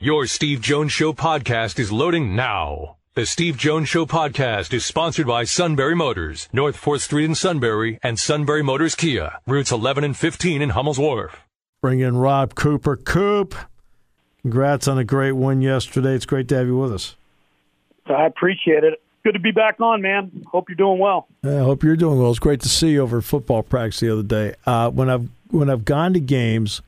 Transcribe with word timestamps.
Your 0.00 0.26
Steve 0.26 0.60
Jones 0.60 0.92
Show 0.92 1.12
podcast 1.12 1.76
is 1.80 1.90
loading 1.90 2.36
now. 2.36 2.98
The 3.14 3.26
Steve 3.26 3.56
Jones 3.56 3.88
Show 3.88 4.06
podcast 4.06 4.72
is 4.72 4.86
sponsored 4.86 5.26
by 5.26 5.42
Sunbury 5.42 5.96
Motors, 5.96 6.48
North 6.52 6.80
4th 6.80 7.00
Street 7.00 7.24
in 7.24 7.34
Sunbury, 7.34 7.98
and 8.00 8.16
Sunbury 8.16 8.62
Motors 8.62 8.94
Kia, 8.94 9.40
routes 9.44 9.72
11 9.72 10.04
and 10.04 10.16
15 10.16 10.62
in 10.62 10.68
Hummel's 10.70 11.00
Wharf. 11.00 11.42
Bring 11.82 11.98
in 11.98 12.16
Rob 12.16 12.54
Cooper. 12.54 12.94
Coop, 12.94 13.56
congrats 14.42 14.86
on 14.86 14.98
a 14.98 15.04
great 15.04 15.32
win 15.32 15.62
yesterday. 15.62 16.14
It's 16.14 16.26
great 16.26 16.46
to 16.50 16.54
have 16.58 16.68
you 16.68 16.78
with 16.78 16.92
us. 16.92 17.16
I 18.06 18.26
appreciate 18.26 18.84
it. 18.84 19.02
Good 19.24 19.32
to 19.32 19.40
be 19.40 19.50
back 19.50 19.80
on, 19.80 20.00
man. 20.00 20.44
Hope 20.46 20.68
you're 20.68 20.76
doing 20.76 21.00
well. 21.00 21.26
I 21.42 21.58
hope 21.58 21.82
you're 21.82 21.96
doing 21.96 22.20
well. 22.20 22.30
It's 22.30 22.38
great 22.38 22.60
to 22.60 22.68
see 22.68 22.90
you 22.90 23.02
over 23.02 23.20
football 23.20 23.64
practice 23.64 23.98
the 23.98 24.12
other 24.12 24.22
day. 24.22 24.54
Uh, 24.64 24.90
when 24.90 25.10
I've 25.10 25.28
when 25.50 25.68
I've 25.68 25.84
gone 25.84 26.12
to 26.12 26.20
games, 26.20 26.82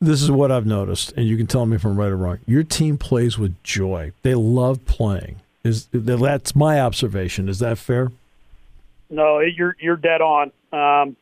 this 0.00 0.22
is 0.22 0.30
what 0.30 0.52
I've 0.52 0.66
noticed, 0.66 1.12
and 1.16 1.26
you 1.26 1.36
can 1.36 1.46
tell 1.46 1.66
me 1.66 1.76
if 1.76 1.84
I'm 1.84 1.96
right 1.96 2.10
or 2.10 2.16
wrong. 2.16 2.38
Your 2.46 2.62
team 2.62 2.98
plays 2.98 3.38
with 3.38 3.60
joy. 3.62 4.12
They 4.22 4.34
love 4.34 4.84
playing. 4.84 5.36
Is 5.64 5.88
that's 5.92 6.54
my 6.54 6.80
observation? 6.80 7.48
Is 7.48 7.58
that 7.58 7.78
fair? 7.78 8.12
No, 9.10 9.40
you're 9.40 9.76
you're 9.80 9.96
dead 9.96 10.20
on. 10.20 10.52
Um, 10.72 11.16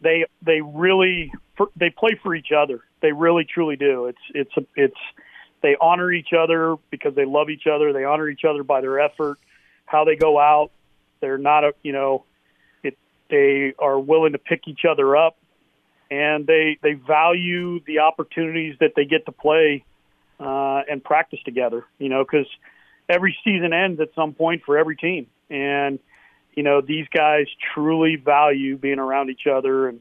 they 0.00 0.26
they 0.42 0.60
really 0.60 1.32
they 1.76 1.90
play 1.90 2.18
for 2.22 2.34
each 2.34 2.52
other. 2.56 2.80
They 3.02 3.12
really 3.12 3.44
truly 3.44 3.76
do. 3.76 4.06
It's 4.06 4.18
it's 4.34 4.68
it's 4.76 5.00
they 5.62 5.76
honor 5.80 6.12
each 6.12 6.32
other 6.32 6.76
because 6.90 7.14
they 7.14 7.24
love 7.24 7.50
each 7.50 7.66
other. 7.66 7.92
They 7.92 8.04
honor 8.04 8.28
each 8.28 8.44
other 8.44 8.62
by 8.62 8.80
their 8.80 9.00
effort, 9.00 9.38
how 9.84 10.04
they 10.04 10.16
go 10.16 10.38
out. 10.38 10.70
They're 11.20 11.38
not 11.38 11.64
a 11.64 11.74
you 11.82 11.92
know, 11.92 12.24
it, 12.84 12.96
they 13.30 13.74
are 13.78 13.98
willing 13.98 14.32
to 14.32 14.38
pick 14.38 14.68
each 14.68 14.84
other 14.88 15.16
up 15.16 15.36
and 16.10 16.46
they 16.46 16.78
they 16.82 16.94
value 16.94 17.80
the 17.86 18.00
opportunities 18.00 18.76
that 18.80 18.92
they 18.96 19.04
get 19.04 19.26
to 19.26 19.32
play 19.32 19.84
uh, 20.38 20.82
and 20.90 21.02
practice 21.02 21.40
together. 21.44 21.84
You 21.98 22.08
know, 22.08 22.24
because 22.24 22.46
every 23.08 23.36
season 23.44 23.72
ends 23.72 24.00
at 24.00 24.08
some 24.14 24.32
point 24.32 24.62
for 24.64 24.76
every 24.76 24.96
team, 24.96 25.26
and 25.48 25.98
you 26.54 26.62
know 26.62 26.80
these 26.80 27.06
guys 27.14 27.46
truly 27.74 28.16
value 28.16 28.76
being 28.76 28.98
around 28.98 29.30
each 29.30 29.46
other 29.50 29.88
and. 29.88 30.00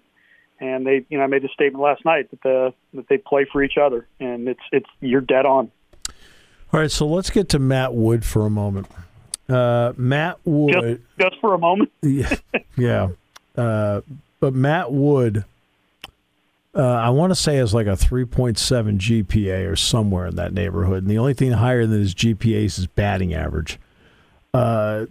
And 0.61 0.85
they, 0.85 1.05
you 1.07 1.17
know, 1.17 1.23
I 1.23 1.27
made 1.27 1.41
the 1.41 1.47
statement 1.53 1.81
last 1.81 2.03
night 2.03 2.31
that 2.31 2.41
the 2.41 2.73
that 2.93 3.07
they 3.07 3.17
play 3.17 3.45
for 3.49 3.63
each 3.63 3.77
other, 3.81 4.05
and 4.19 4.45
it's 4.49 4.59
it's 4.73 4.89
you're 4.99 5.21
dead 5.21 5.45
on. 5.45 5.71
All 6.73 6.81
right, 6.81 6.91
so 6.91 7.07
let's 7.07 7.30
get 7.30 7.47
to 7.49 7.59
Matt 7.59 7.93
Wood 7.93 8.25
for 8.25 8.45
a 8.45 8.49
moment. 8.49 8.87
Uh, 9.47 9.93
Matt 9.95 10.37
Wood, 10.43 11.02
just, 11.17 11.31
just, 11.31 11.41
for 11.41 11.53
a 11.53 11.57
moment. 11.57 11.93
yeah, 12.02 12.35
yeah. 12.75 13.07
Uh, 13.55 14.02
but 14.41 14.53
Matt 14.53 14.91
Wood 14.91 15.45
uh, 16.75 16.81
I 16.81 17.09
want 17.09 17.31
to 17.31 17.35
say 17.35 17.57
it's 17.57 17.73
like 17.73 17.87
a 17.87 17.91
3.7 17.91 18.55
GPA 18.97 19.69
or 19.69 19.75
somewhere 19.75 20.27
in 20.27 20.35
that 20.35 20.53
neighborhood. 20.53 21.03
And 21.03 21.09
the 21.09 21.17
only 21.17 21.33
thing 21.33 21.51
higher 21.51 21.85
than 21.85 21.99
his 21.99 22.13
GPA 22.13 22.65
is 22.65 22.75
his 22.75 22.87
batting 22.87 23.33
average. 23.33 23.79
Uh, 24.53 25.05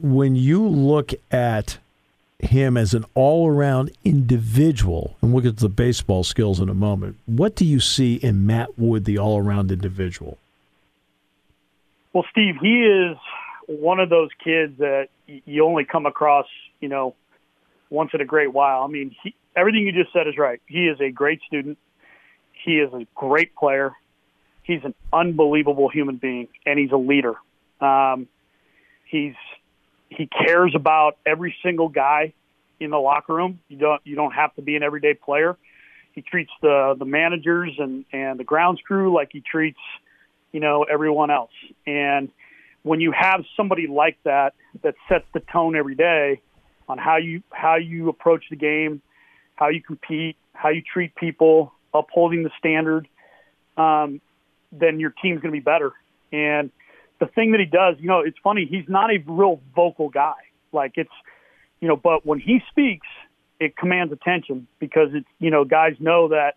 when 0.00 0.36
you 0.36 0.66
look 0.66 1.12
at 1.30 1.78
him 2.38 2.76
as 2.76 2.94
an 2.94 3.04
all 3.14 3.48
around 3.48 3.90
individual, 4.04 5.16
and 5.22 5.32
we'll 5.32 5.42
get 5.42 5.56
to 5.58 5.62
the 5.62 5.68
baseball 5.68 6.24
skills 6.24 6.60
in 6.60 6.68
a 6.68 6.74
moment, 6.74 7.16
what 7.26 7.54
do 7.54 7.64
you 7.64 7.78
see 7.78 8.14
in 8.14 8.46
Matt 8.46 8.78
Wood, 8.78 9.04
the 9.04 9.18
all 9.18 9.38
around 9.38 9.70
individual? 9.70 10.38
Well, 12.12 12.24
Steve, 12.30 12.56
he 12.60 12.84
is 12.84 13.16
one 13.66 14.00
of 14.00 14.10
those 14.10 14.30
kids 14.42 14.78
that 14.78 15.08
you 15.26 15.64
only 15.64 15.84
come 15.84 16.06
across, 16.06 16.46
you 16.80 16.88
know, 16.88 17.14
once 17.90 18.10
in 18.12 18.20
a 18.20 18.24
great 18.24 18.52
while. 18.52 18.82
I 18.82 18.86
mean, 18.88 19.14
he, 19.22 19.34
everything 19.56 19.86
you 19.86 19.92
just 19.92 20.12
said 20.12 20.26
is 20.26 20.36
right. 20.38 20.60
He 20.66 20.86
is 20.86 21.00
a 21.00 21.10
great 21.10 21.40
student. 21.46 21.78
He 22.64 22.72
is 22.72 22.92
a 22.92 23.06
great 23.14 23.54
player. 23.54 23.92
He's 24.62 24.80
an 24.84 24.94
unbelievable 25.12 25.88
human 25.88 26.16
being, 26.16 26.48
and 26.64 26.78
he's 26.78 26.92
a 26.92 26.96
leader. 26.96 27.34
Um, 27.80 28.28
he's 29.04 29.34
he 30.08 30.26
cares 30.26 30.74
about 30.74 31.16
every 31.26 31.54
single 31.62 31.88
guy 31.88 32.34
in 32.78 32.90
the 32.90 32.98
locker 32.98 33.34
room. 33.34 33.60
You 33.68 33.78
don't 33.78 34.00
you 34.04 34.14
don't 34.14 34.32
have 34.32 34.54
to 34.56 34.62
be 34.62 34.76
an 34.76 34.82
everyday 34.82 35.14
player. 35.14 35.56
He 36.12 36.22
treats 36.22 36.50
the 36.60 36.94
the 36.98 37.04
managers 37.04 37.72
and 37.78 38.04
and 38.12 38.38
the 38.38 38.44
grounds 38.44 38.80
crew 38.86 39.14
like 39.14 39.30
he 39.32 39.40
treats 39.40 39.80
you 40.52 40.60
know 40.60 40.84
everyone 40.84 41.30
else. 41.30 41.52
And 41.86 42.30
when 42.82 43.00
you 43.00 43.12
have 43.12 43.44
somebody 43.56 43.86
like 43.86 44.18
that 44.24 44.54
that 44.82 44.94
sets 45.08 45.24
the 45.34 45.40
tone 45.40 45.76
every 45.76 45.94
day 45.94 46.40
on 46.88 46.98
how 46.98 47.16
you 47.16 47.42
how 47.50 47.76
you 47.76 48.08
approach 48.08 48.44
the 48.50 48.56
game, 48.56 49.02
how 49.54 49.68
you 49.68 49.82
compete, 49.82 50.36
how 50.52 50.70
you 50.70 50.82
treat 50.82 51.14
people, 51.14 51.72
upholding 51.94 52.42
the 52.42 52.50
standard, 52.58 53.08
um, 53.76 54.20
then 54.70 54.98
your 54.98 55.10
team's 55.22 55.40
going 55.40 55.52
to 55.52 55.58
be 55.58 55.60
better. 55.60 55.92
And 56.32 56.70
the 57.20 57.26
thing 57.26 57.52
that 57.52 57.60
he 57.60 57.66
does, 57.66 57.96
you 58.00 58.08
know, 58.08 58.20
it's 58.20 58.38
funny. 58.42 58.66
He's 58.68 58.88
not 58.88 59.10
a 59.10 59.18
real 59.26 59.60
vocal 59.74 60.08
guy. 60.08 60.34
Like 60.72 60.92
it's, 60.96 61.10
you 61.80 61.88
know, 61.88 61.96
but 61.96 62.24
when 62.24 62.40
he 62.40 62.60
speaks, 62.70 63.06
it 63.60 63.76
commands 63.76 64.12
attention 64.12 64.66
because 64.78 65.10
it's, 65.12 65.28
you 65.38 65.50
know, 65.50 65.64
guys 65.64 65.94
know 66.00 66.28
that, 66.28 66.56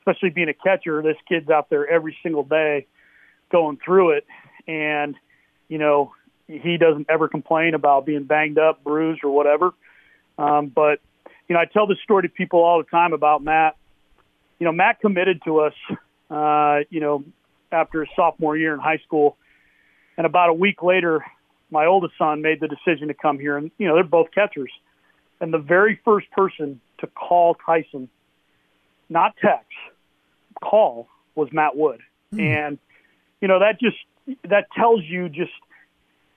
especially 0.00 0.30
being 0.30 0.48
a 0.48 0.54
catcher, 0.54 1.02
this 1.02 1.16
kid's 1.28 1.50
out 1.50 1.70
there 1.70 1.88
every 1.88 2.16
single 2.22 2.42
day 2.42 2.86
going 3.52 3.78
through 3.84 4.12
it. 4.12 4.26
And, 4.66 5.14
you 5.68 5.78
know, 5.78 6.12
he 6.48 6.76
doesn't 6.76 7.06
ever 7.08 7.28
complain 7.28 7.74
about 7.74 8.06
being 8.06 8.24
banged 8.24 8.58
up, 8.58 8.82
bruised, 8.82 9.22
or 9.22 9.30
whatever. 9.30 9.72
Um, 10.38 10.72
but 10.74 11.00
you 11.50 11.54
know, 11.54 11.60
I 11.60 11.64
tell 11.64 11.88
this 11.88 11.98
story 12.04 12.22
to 12.22 12.28
people 12.28 12.60
all 12.60 12.78
the 12.78 12.88
time 12.88 13.12
about 13.12 13.42
Matt. 13.42 13.76
You 14.60 14.66
know, 14.66 14.72
Matt 14.72 15.00
committed 15.00 15.42
to 15.44 15.58
us, 15.58 15.72
uh, 16.30 16.84
you 16.90 17.00
know, 17.00 17.24
after 17.72 18.04
his 18.04 18.08
sophomore 18.14 18.56
year 18.56 18.72
in 18.72 18.78
high 18.78 18.98
school. 18.98 19.36
And 20.16 20.26
about 20.26 20.50
a 20.50 20.52
week 20.52 20.80
later, 20.80 21.24
my 21.72 21.86
oldest 21.86 22.14
son 22.16 22.40
made 22.40 22.60
the 22.60 22.68
decision 22.68 23.08
to 23.08 23.14
come 23.14 23.40
here. 23.40 23.56
And, 23.56 23.72
you 23.78 23.88
know, 23.88 23.96
they're 23.96 24.04
both 24.04 24.30
catchers. 24.32 24.70
And 25.40 25.52
the 25.52 25.58
very 25.58 26.00
first 26.04 26.30
person 26.30 26.80
to 26.98 27.08
call 27.08 27.56
Tyson, 27.66 28.08
not 29.08 29.34
text, 29.42 29.66
call, 30.62 31.08
was 31.34 31.48
Matt 31.52 31.76
Wood. 31.76 31.98
Mm. 32.32 32.40
And, 32.42 32.78
you 33.40 33.48
know, 33.48 33.58
that 33.58 33.80
just, 33.80 33.96
that 34.48 34.66
tells 34.76 35.00
you 35.02 35.28
just, 35.28 35.50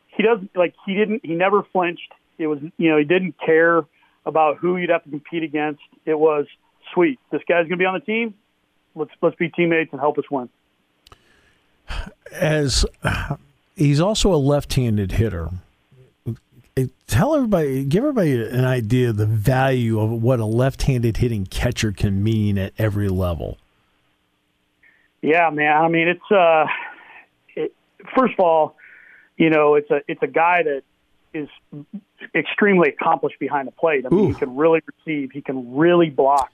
he 0.08 0.24
doesn't, 0.24 0.56
like, 0.56 0.74
he 0.88 0.96
didn't, 0.96 1.24
he 1.24 1.36
never 1.36 1.62
flinched. 1.72 2.12
It 2.40 2.48
was, 2.48 2.58
you 2.78 2.90
know, 2.90 2.98
he 2.98 3.04
didn't 3.04 3.36
care 3.46 3.86
about 4.26 4.58
who 4.58 4.78
you'd 4.78 4.90
have 4.90 5.04
to 5.04 5.10
compete 5.10 5.44
against. 5.44 5.82
It 6.06 6.18
was 6.18 6.46
sweet. 6.94 7.20
This 7.32 7.42
guy's 7.48 7.68
going 7.68 7.72
to 7.72 7.78
be 7.78 7.86
on 7.86 7.96
the 7.96 8.00
team. 8.00 8.36
Let's 8.96 9.12
let's 9.22 9.36
be 9.36 9.50
teammates 9.50 9.92
and 9.92 10.00
help 10.00 10.18
us 10.18 10.26
win. 10.30 10.50
As 12.32 12.86
he's 13.76 14.00
also 14.00 14.34
a 14.34 14.38
left-handed 14.38 15.14
hitter. 15.14 15.50
Tell 17.06 17.36
everybody, 17.36 17.86
give 17.86 18.04
everybody 18.04 18.34
an 18.34 18.66
idea 18.66 19.10
of 19.10 19.18
the 19.18 19.28
value 19.28 20.00
of 20.00 20.10
what 20.10 20.40
a 20.40 20.46
left-handed 20.46 21.18
hitting 21.18 21.46
catcher 21.46 21.92
can 21.92 22.24
mean 22.24 22.58
at 22.58 22.74
every 22.80 23.10
level. 23.10 23.60
Yeah, 25.22 25.52
man. 25.52 25.78
I 25.78 25.88
mean, 25.90 26.08
it's 26.08 26.32
uh, 26.32 26.66
it, 27.56 27.76
first 28.16 28.34
of 28.34 28.40
all, 28.40 28.76
you 29.38 29.52
know, 29.52 29.76
it's 29.76 29.92
a 29.92 30.02
it's 30.08 30.24
a 30.24 30.28
guy 30.28 30.64
that 30.64 30.82
is 31.34 31.50
extremely 32.36 32.90
accomplished 32.90 33.40
behind 33.40 33.68
the 33.68 33.72
plate. 33.72 34.06
I 34.06 34.10
mean, 34.10 34.26
Ooh. 34.26 34.28
he 34.30 34.34
can 34.34 34.56
really 34.56 34.82
receive. 34.98 35.32
He 35.32 35.42
can 35.42 35.76
really 35.76 36.10
block. 36.10 36.52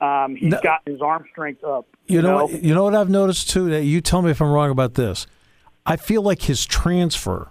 Um, 0.00 0.36
he's 0.36 0.52
no, 0.52 0.60
got 0.62 0.82
his 0.86 1.00
arm 1.00 1.24
strength 1.30 1.64
up. 1.64 1.86
You, 2.06 2.16
you 2.16 2.22
know, 2.22 2.46
know, 2.46 2.48
you 2.48 2.74
know 2.74 2.84
what 2.84 2.94
I've 2.94 3.10
noticed 3.10 3.50
too. 3.50 3.70
That 3.70 3.84
you 3.84 4.00
tell 4.00 4.22
me 4.22 4.30
if 4.30 4.40
I'm 4.40 4.50
wrong 4.50 4.70
about 4.70 4.94
this. 4.94 5.26
I 5.84 5.96
feel 5.96 6.22
like 6.22 6.42
his 6.42 6.66
transfer 6.66 7.48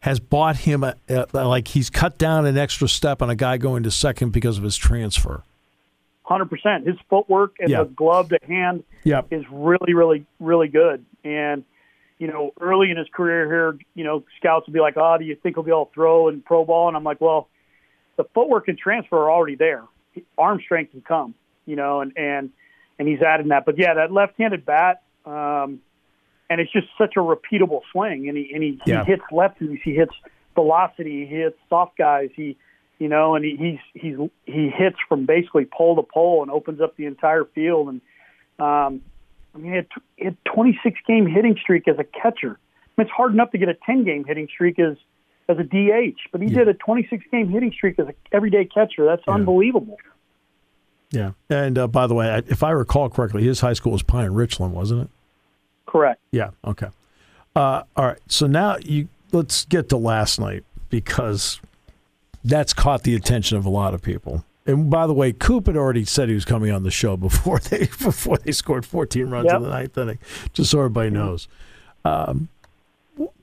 has 0.00 0.18
bought 0.18 0.56
him 0.56 0.84
a, 0.84 0.94
a, 1.08 1.26
like 1.32 1.68
he's 1.68 1.90
cut 1.90 2.16
down 2.18 2.46
an 2.46 2.56
extra 2.56 2.88
step 2.88 3.22
on 3.22 3.30
a 3.30 3.36
guy 3.36 3.56
going 3.56 3.82
to 3.82 3.90
second 3.90 4.30
because 4.30 4.58
of 4.58 4.64
his 4.64 4.76
transfer. 4.76 5.42
Hundred 6.22 6.50
percent. 6.50 6.86
His 6.86 6.96
footwork 7.08 7.56
and 7.60 7.72
the 7.72 7.84
glove 7.84 8.30
to 8.30 8.38
hand 8.46 8.82
yep. 9.04 9.28
is 9.30 9.44
really, 9.50 9.94
really, 9.94 10.26
really 10.40 10.68
good. 10.68 11.04
And 11.22 11.64
you 12.18 12.28
know, 12.28 12.52
early 12.60 12.90
in 12.90 12.96
his 12.96 13.08
career 13.12 13.46
here, 13.46 13.78
you 13.94 14.04
know, 14.04 14.24
scouts 14.38 14.66
would 14.66 14.72
be 14.72 14.80
like, 14.80 14.96
"Oh, 14.96 15.16
do 15.18 15.24
you 15.24 15.36
think 15.36 15.56
he'll 15.56 15.62
be 15.62 15.70
able 15.70 15.86
to 15.86 15.92
throw 15.92 16.28
and 16.28 16.44
pro 16.44 16.64
ball?" 16.64 16.88
And 16.88 16.96
I'm 16.96 17.04
like, 17.04 17.20
"Well, 17.20 17.48
the 18.16 18.24
footwork 18.34 18.68
and 18.68 18.78
transfer 18.78 19.16
are 19.16 19.30
already 19.30 19.56
there. 19.56 19.84
Arm 20.38 20.60
strength 20.64 20.92
can 20.92 21.02
come, 21.02 21.34
you 21.66 21.76
know, 21.76 22.00
and 22.00 22.12
and 22.16 22.50
and 22.98 23.06
he's 23.06 23.20
adding 23.20 23.48
that. 23.48 23.66
But 23.66 23.78
yeah, 23.78 23.94
that 23.94 24.12
left-handed 24.12 24.64
bat, 24.64 25.02
um, 25.24 25.80
and 26.48 26.60
it's 26.60 26.72
just 26.72 26.86
such 26.96 27.14
a 27.16 27.20
repeatable 27.20 27.82
swing. 27.92 28.28
And 28.28 28.36
he 28.36 28.50
and 28.54 28.62
he, 28.62 28.80
yeah. 28.86 29.04
he 29.04 29.12
hits 29.12 29.22
lefties, 29.30 29.80
he 29.82 29.94
hits 29.94 30.14
velocity, 30.54 31.26
he 31.26 31.36
hits 31.36 31.58
soft 31.68 31.98
guys, 31.98 32.30
he, 32.34 32.56
you 32.98 33.08
know, 33.08 33.34
and 33.34 33.44
he, 33.44 33.56
he's 33.56 34.02
he's 34.02 34.16
he 34.46 34.70
hits 34.70 34.96
from 35.08 35.26
basically 35.26 35.66
pole 35.66 35.96
to 35.96 36.02
pole 36.02 36.42
and 36.42 36.50
opens 36.50 36.80
up 36.80 36.96
the 36.96 37.04
entire 37.04 37.44
field. 37.44 37.88
And 37.88 38.00
um, 38.58 39.02
I 39.56 39.58
mean, 39.58 39.70
he 39.72 39.76
had, 39.76 39.86
he 40.16 40.24
had 40.26 40.36
26 40.44 41.00
game 41.06 41.26
hitting 41.26 41.56
streak 41.60 41.88
as 41.88 41.98
a 41.98 42.04
catcher. 42.04 42.58
I 42.58 43.00
mean, 43.00 43.06
it's 43.06 43.10
hard 43.10 43.32
enough 43.32 43.50
to 43.52 43.58
get 43.58 43.68
a 43.68 43.74
10 43.86 44.04
game 44.04 44.24
hitting 44.24 44.48
streak 44.48 44.78
as 44.78 44.96
as 45.48 45.58
a 45.58 45.62
DH, 45.62 46.18
but 46.32 46.40
he 46.40 46.48
yeah. 46.48 46.58
did 46.58 46.68
a 46.68 46.74
26 46.74 47.24
game 47.30 47.48
hitting 47.48 47.70
streak 47.70 48.00
as 48.00 48.08
an 48.08 48.14
everyday 48.32 48.64
catcher. 48.64 49.04
That's 49.04 49.22
yeah. 49.28 49.34
unbelievable. 49.34 49.96
Yeah, 51.12 51.32
and 51.48 51.78
uh, 51.78 51.86
by 51.86 52.08
the 52.08 52.14
way, 52.14 52.42
if 52.48 52.64
I 52.64 52.72
recall 52.72 53.08
correctly, 53.08 53.44
his 53.44 53.60
high 53.60 53.74
school 53.74 53.92
was 53.92 54.02
Pine 54.02 54.30
Richland, 54.30 54.74
wasn't 54.74 55.02
it? 55.02 55.08
Correct. 55.86 56.20
Yeah. 56.32 56.50
Okay. 56.64 56.88
Uh, 57.54 57.84
all 57.96 58.06
right. 58.06 58.18
So 58.26 58.48
now 58.48 58.76
you 58.82 59.08
let's 59.32 59.64
get 59.66 59.88
to 59.90 59.96
last 59.96 60.40
night 60.40 60.64
because 60.90 61.60
that's 62.44 62.72
caught 62.72 63.04
the 63.04 63.14
attention 63.14 63.56
of 63.56 63.64
a 63.64 63.70
lot 63.70 63.94
of 63.94 64.02
people. 64.02 64.44
And 64.66 64.90
by 64.90 65.06
the 65.06 65.14
way, 65.14 65.32
Coop 65.32 65.66
had 65.66 65.76
already 65.76 66.04
said 66.04 66.28
he 66.28 66.34
was 66.34 66.44
coming 66.44 66.70
on 66.72 66.82
the 66.82 66.90
show 66.90 67.16
before 67.16 67.58
they 67.70 67.80
before 67.86 68.38
they 68.38 68.52
scored 68.52 68.84
14 68.84 69.28
runs 69.30 69.46
Yep. 69.46 69.56
in 69.56 69.62
the 69.62 69.68
ninth 69.68 69.98
inning, 69.98 70.18
just 70.52 70.70
so 70.70 70.78
everybody 70.80 71.10
knows. 71.10 71.48
Um, 72.04 72.48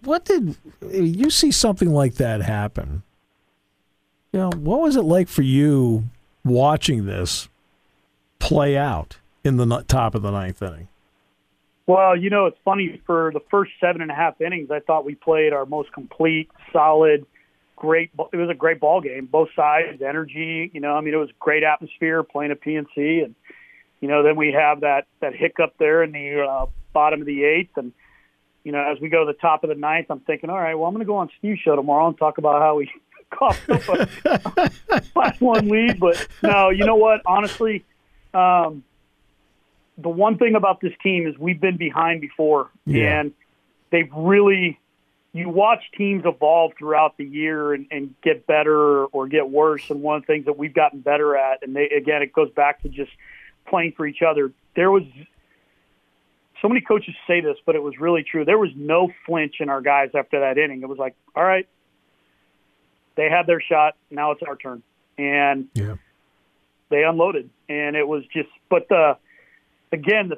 what 0.03 0.25
did 0.25 0.55
you 0.91 1.29
see 1.29 1.51
something 1.51 1.91
like 1.93 2.15
that 2.15 2.41
happen? 2.41 3.03
You 4.31 4.39
know, 4.39 4.49
what 4.55 4.81
was 4.81 4.95
it 4.95 5.01
like 5.01 5.27
for 5.27 5.41
you 5.41 6.05
watching 6.43 7.05
this 7.05 7.47
play 8.39 8.77
out 8.77 9.17
in 9.43 9.57
the 9.57 9.83
top 9.87 10.15
of 10.15 10.21
the 10.21 10.31
ninth 10.31 10.61
inning? 10.61 10.87
Well, 11.85 12.15
you 12.15 12.29
know, 12.29 12.45
it's 12.45 12.57
funny. 12.63 13.01
For 13.05 13.31
the 13.33 13.41
first 13.51 13.71
seven 13.81 14.01
and 14.01 14.09
a 14.11 14.13
half 14.13 14.39
innings, 14.41 14.71
I 14.71 14.79
thought 14.79 15.05
we 15.05 15.15
played 15.15 15.53
our 15.53 15.65
most 15.65 15.91
complete, 15.91 16.49
solid, 16.71 17.25
great. 17.75 18.11
It 18.31 18.37
was 18.37 18.49
a 18.49 18.53
great 18.55 18.79
ball 18.79 19.01
game, 19.01 19.25
both 19.25 19.49
sides, 19.55 20.01
energy. 20.01 20.69
You 20.73 20.79
know, 20.79 20.93
I 20.95 21.01
mean, 21.01 21.13
it 21.13 21.17
was 21.17 21.29
great 21.39 21.63
atmosphere 21.63 22.23
playing 22.23 22.51
at 22.51 22.61
PNC, 22.61 23.23
and 23.23 23.35
you 24.01 24.07
know, 24.07 24.23
then 24.23 24.35
we 24.35 24.51
have 24.53 24.81
that 24.81 25.05
that 25.21 25.35
hiccup 25.35 25.75
there 25.79 26.03
in 26.03 26.11
the 26.11 26.41
uh, 26.41 26.65
bottom 26.93 27.21
of 27.21 27.25
the 27.27 27.43
eighth, 27.43 27.77
and 27.77 27.91
you 28.63 28.71
know, 28.71 28.79
as 28.91 28.99
we 29.01 29.09
go 29.09 29.25
to 29.25 29.31
the 29.31 29.37
top 29.37 29.63
of 29.63 29.69
the 29.69 29.75
ninth, 29.75 30.07
I'm 30.09 30.21
thinking, 30.21 30.49
all 30.49 30.57
right, 30.59 30.75
well, 30.75 30.85
I'm 30.87 30.93
going 30.93 31.05
to 31.05 31.07
go 31.07 31.17
on 31.17 31.29
Steve's 31.37 31.59
show 31.59 31.75
tomorrow 31.75 32.07
and 32.07 32.17
talk 32.17 32.37
about 32.37 32.61
how 32.61 32.75
we 32.77 32.89
coughed 33.29 33.69
up 33.69 33.81
a 33.89 34.69
class 35.13 35.39
one 35.41 35.67
lead. 35.67 35.99
But 35.99 36.27
no, 36.41 36.69
you 36.69 36.85
know 36.85 36.95
what? 36.95 37.21
Honestly. 37.25 37.83
Um, 38.33 38.83
the 39.95 40.09
one 40.09 40.39
thing 40.39 40.55
about 40.55 40.81
this 40.81 40.93
team 41.03 41.27
is 41.27 41.37
we've 41.37 41.61
been 41.61 41.77
behind 41.77 42.19
before, 42.19 42.69
Yeah. 42.85 43.19
and 43.19 43.33
they've 43.91 44.09
really. 44.15 44.79
You 45.35 45.49
watch 45.49 45.81
teams 45.97 46.23
evolve 46.25 46.73
throughout 46.77 47.17
the 47.17 47.25
year 47.25 47.73
and, 47.73 47.87
and 47.89 48.13
get 48.21 48.45
better 48.45 49.05
or 49.05 49.27
get 49.27 49.49
worse. 49.49 49.89
And 49.89 50.01
one 50.03 50.17
of 50.17 50.21
the 50.23 50.27
things 50.27 50.45
that 50.45 50.57
we've 50.57 50.73
gotten 50.73 50.99
better 50.99 51.35
at, 51.35 51.63
and 51.63 51.75
they, 51.75 51.89
again, 51.89 52.21
it 52.21 52.31
goes 52.31 52.51
back 52.51 52.83
to 52.83 52.89
just 52.89 53.11
playing 53.67 53.93
for 53.97 54.05
each 54.05 54.21
other. 54.21 54.51
There 54.75 54.91
was 54.91 55.03
so 56.61 56.67
many 56.69 56.81
coaches 56.81 57.15
say 57.25 57.41
this, 57.41 57.57
but 57.65 57.75
it 57.75 57.81
was 57.81 57.97
really 57.99 58.23
true. 58.23 58.45
There 58.45 58.59
was 58.59 58.69
no 58.75 59.11
flinch 59.25 59.55
in 59.59 59.69
our 59.69 59.81
guys 59.81 60.11
after 60.13 60.39
that 60.41 60.59
inning. 60.59 60.83
It 60.83 60.87
was 60.87 60.99
like, 60.99 61.15
all 61.35 61.43
right, 61.43 61.67
they 63.15 63.27
had 63.29 63.47
their 63.47 63.59
shot. 63.59 63.95
Now 64.11 64.31
it's 64.31 64.43
our 64.43 64.55
turn, 64.55 64.83
and 65.17 65.67
Yeah. 65.73 65.95
they 66.89 67.03
unloaded, 67.03 67.49
and 67.67 67.95
it 67.95 68.07
was 68.07 68.23
just. 68.27 68.49
But 68.69 68.87
the 68.87 69.17
again, 69.91 70.29
the 70.29 70.37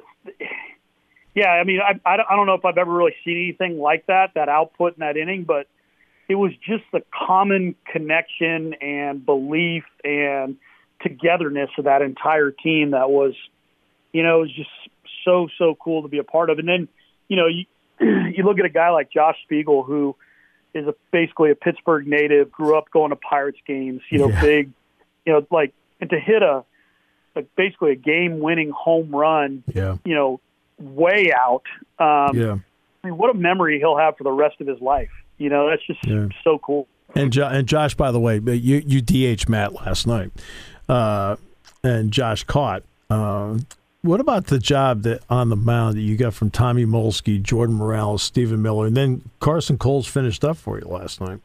yeah, 1.36 1.50
I 1.50 1.62
mean, 1.62 1.78
I 1.80 2.00
I 2.04 2.16
don't- 2.16 2.46
know 2.46 2.54
if 2.54 2.64
I've 2.64 2.78
ever 2.78 2.90
really 2.92 3.14
seen 3.24 3.36
anything 3.36 3.78
like 3.78 4.06
that, 4.06 4.32
that 4.34 4.48
output 4.48 4.94
in 4.94 5.00
that 5.00 5.16
inning, 5.16 5.44
but 5.44 5.68
it 6.28 6.34
was 6.34 6.50
just 6.56 6.82
the 6.92 7.02
common 7.14 7.76
connection 7.92 8.74
and 8.80 9.24
belief 9.24 9.84
and 10.02 10.56
togetherness 11.02 11.70
of 11.78 11.84
that 11.84 12.02
entire 12.02 12.50
team 12.50 12.90
that 12.92 13.10
was, 13.10 13.34
you 14.12 14.22
know, 14.24 14.38
it 14.38 14.40
was 14.40 14.52
just 14.54 14.70
so 15.24 15.46
so 15.58 15.76
cool 15.76 16.02
to 16.02 16.08
be 16.08 16.18
a 16.18 16.24
part 16.24 16.50
of. 16.50 16.58
And 16.58 16.66
then, 16.68 16.88
you 17.28 17.36
know, 17.36 17.46
you 17.46 17.64
you 18.00 18.42
look 18.44 18.58
at 18.58 18.64
a 18.64 18.68
guy 18.70 18.90
like 18.90 19.10
Josh 19.12 19.36
Spiegel 19.44 19.82
who 19.84 20.16
is 20.74 20.86
a, 20.86 20.94
basically 21.12 21.50
a 21.50 21.54
Pittsburgh 21.54 22.06
native, 22.06 22.50
grew 22.50 22.76
up 22.76 22.90
going 22.90 23.10
to 23.10 23.16
Pirates 23.16 23.58
games, 23.66 24.02
you 24.10 24.18
know, 24.18 24.28
Yeah. 24.30 24.40
big, 24.40 24.70
you 25.24 25.32
know, 25.32 25.46
like 25.50 25.72
and 26.00 26.08
to 26.10 26.18
hit 26.18 26.42
a 26.42 26.64
like 27.34 27.46
basically 27.56 27.92
a 27.92 27.96
game 27.96 28.40
winning 28.40 28.70
home 28.70 29.10
run, 29.14 29.62
Yeah. 29.74 29.96
you 30.04 30.14
know, 30.14 30.40
way 30.78 31.32
out. 31.32 31.62
Um, 31.98 32.36
Yeah. 32.38 32.56
I 33.04 33.06
mean, 33.08 33.18
what 33.18 33.30
a 33.30 33.34
memory 33.34 33.78
he'll 33.78 33.96
have 33.96 34.16
for 34.16 34.24
the 34.24 34.32
rest 34.32 34.60
of 34.60 34.66
his 34.66 34.80
life. 34.80 35.10
You 35.38 35.48
know, 35.48 35.68
that's 35.68 35.82
just 35.86 36.04
Yeah. 36.06 36.26
so 36.42 36.58
cool. 36.58 36.86
And 37.14 37.32
jo- 37.32 37.46
and 37.48 37.66
Josh, 37.68 37.94
by 37.94 38.10
the 38.10 38.18
way, 38.20 38.38
you 38.38 38.82
you 38.86 39.00
DH 39.00 39.48
Matt 39.48 39.72
last 39.74 40.06
night, 40.06 40.30
uh, 40.88 41.36
and 41.84 42.10
Josh 42.12 42.42
caught. 42.44 42.82
Uh, 43.08 43.58
what 44.02 44.20
about 44.20 44.46
the 44.46 44.58
job 44.58 45.02
that 45.02 45.22
on 45.30 45.48
the 45.48 45.56
mound 45.56 45.96
that 45.96 46.00
you 46.00 46.16
got 46.16 46.34
from 46.34 46.50
Tommy 46.50 46.84
Molsky, 46.84 47.40
Jordan 47.42 47.76
Morales, 47.76 48.22
Stephen 48.22 48.60
Miller, 48.60 48.86
and 48.86 48.96
then 48.96 49.22
Carson 49.40 49.78
Coles 49.78 50.06
finished 50.06 50.44
up 50.44 50.56
for 50.56 50.78
you 50.78 50.86
last 50.86 51.20
night? 51.20 51.40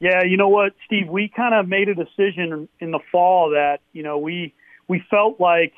Yeah, 0.00 0.24
you 0.24 0.36
know 0.36 0.48
what, 0.48 0.72
Steve? 0.86 1.08
We 1.08 1.28
kind 1.28 1.54
of 1.54 1.68
made 1.68 1.88
a 1.88 1.94
decision 1.94 2.68
in 2.80 2.90
the 2.90 2.98
fall 3.12 3.50
that 3.50 3.80
you 3.92 4.02
know 4.02 4.18
we 4.18 4.52
we 4.88 5.00
felt 5.10 5.38
like 5.38 5.74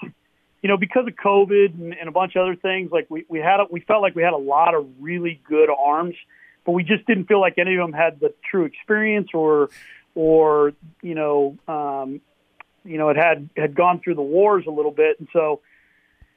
you 0.64 0.68
know 0.68 0.78
because 0.78 1.06
of 1.06 1.12
COVID 1.14 1.74
and, 1.74 1.92
and 1.92 2.08
a 2.08 2.10
bunch 2.10 2.36
of 2.36 2.42
other 2.42 2.56
things, 2.56 2.90
like 2.90 3.06
we 3.10 3.26
we 3.28 3.38
had 3.38 3.60
a, 3.60 3.66
we 3.70 3.80
felt 3.80 4.00
like 4.00 4.14
we 4.14 4.22
had 4.22 4.32
a 4.32 4.38
lot 4.38 4.74
of 4.74 4.88
really 4.98 5.38
good 5.46 5.68
arms, 5.68 6.14
but 6.64 6.72
we 6.72 6.82
just 6.82 7.06
didn't 7.06 7.26
feel 7.26 7.38
like 7.38 7.58
any 7.58 7.74
of 7.74 7.80
them 7.80 7.92
had 7.92 8.18
the 8.18 8.32
true 8.50 8.64
experience 8.64 9.28
or 9.34 9.68
or 10.14 10.72
you 11.02 11.14
know 11.14 11.58
um, 11.68 12.22
you 12.82 12.96
know 12.96 13.10
it 13.10 13.16
had 13.18 13.50
had 13.58 13.74
gone 13.74 14.00
through 14.02 14.14
the 14.14 14.22
wars 14.22 14.64
a 14.66 14.70
little 14.70 14.90
bit, 14.90 15.20
and 15.20 15.28
so 15.34 15.60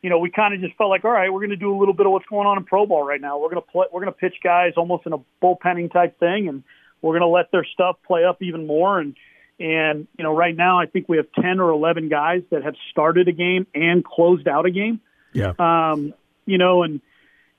you 0.02 0.10
know 0.10 0.20
we 0.20 0.30
kind 0.30 0.54
of 0.54 0.60
just 0.60 0.76
felt 0.78 0.90
like 0.90 1.06
all 1.06 1.12
right, 1.12 1.32
we're 1.32 1.40
going 1.40 1.52
to 1.52 1.56
do 1.56 1.74
a 1.74 1.80
little 1.80 1.94
bit 1.94 2.06
of 2.06 2.12
what's 2.12 2.28
going 2.28 2.48
on 2.48 2.58
in 2.58 2.66
pro 2.66 2.86
ball 2.86 3.08
right 3.08 3.22
now. 3.22 3.38
We're 3.38 3.50
going 3.50 3.62
to 3.62 3.72
play, 3.72 3.86
we're 3.94 4.02
going 4.02 4.14
to 4.14 4.20
pitch 4.20 4.36
guys 4.44 4.74
almost 4.76 5.06
in 5.06 5.14
a 5.14 5.20
bullpenning 5.42 5.90
type 5.90 6.20
thing, 6.20 6.50
and 6.50 6.66
we're 7.02 7.14
going 7.18 7.22
to 7.22 7.34
let 7.34 7.50
their 7.54 7.64
stuff 7.64 7.96
play 8.06 8.26
up 8.26 8.42
even 8.42 8.68
more 8.68 9.00
and 9.00 9.16
and 9.60 10.08
you 10.18 10.24
know 10.24 10.36
right 10.36 10.56
now 10.56 10.80
I 10.80 10.86
think 10.86 11.10
we 11.10 11.18
have 11.18 11.28
10 11.42 11.60
or 11.60 11.72
11 11.72 12.10
guys 12.10 12.44
that 12.52 12.64
have 12.64 12.76
started 12.92 13.28
a 13.28 13.32
game 13.32 13.66
and 13.74 14.04
closed 14.04 14.48
out 14.48 14.66
a 14.66 14.72
game. 14.72 15.02
Yeah. 15.34 15.54
um 15.60 16.14
you 16.46 16.58
know 16.58 16.84
and 16.84 17.02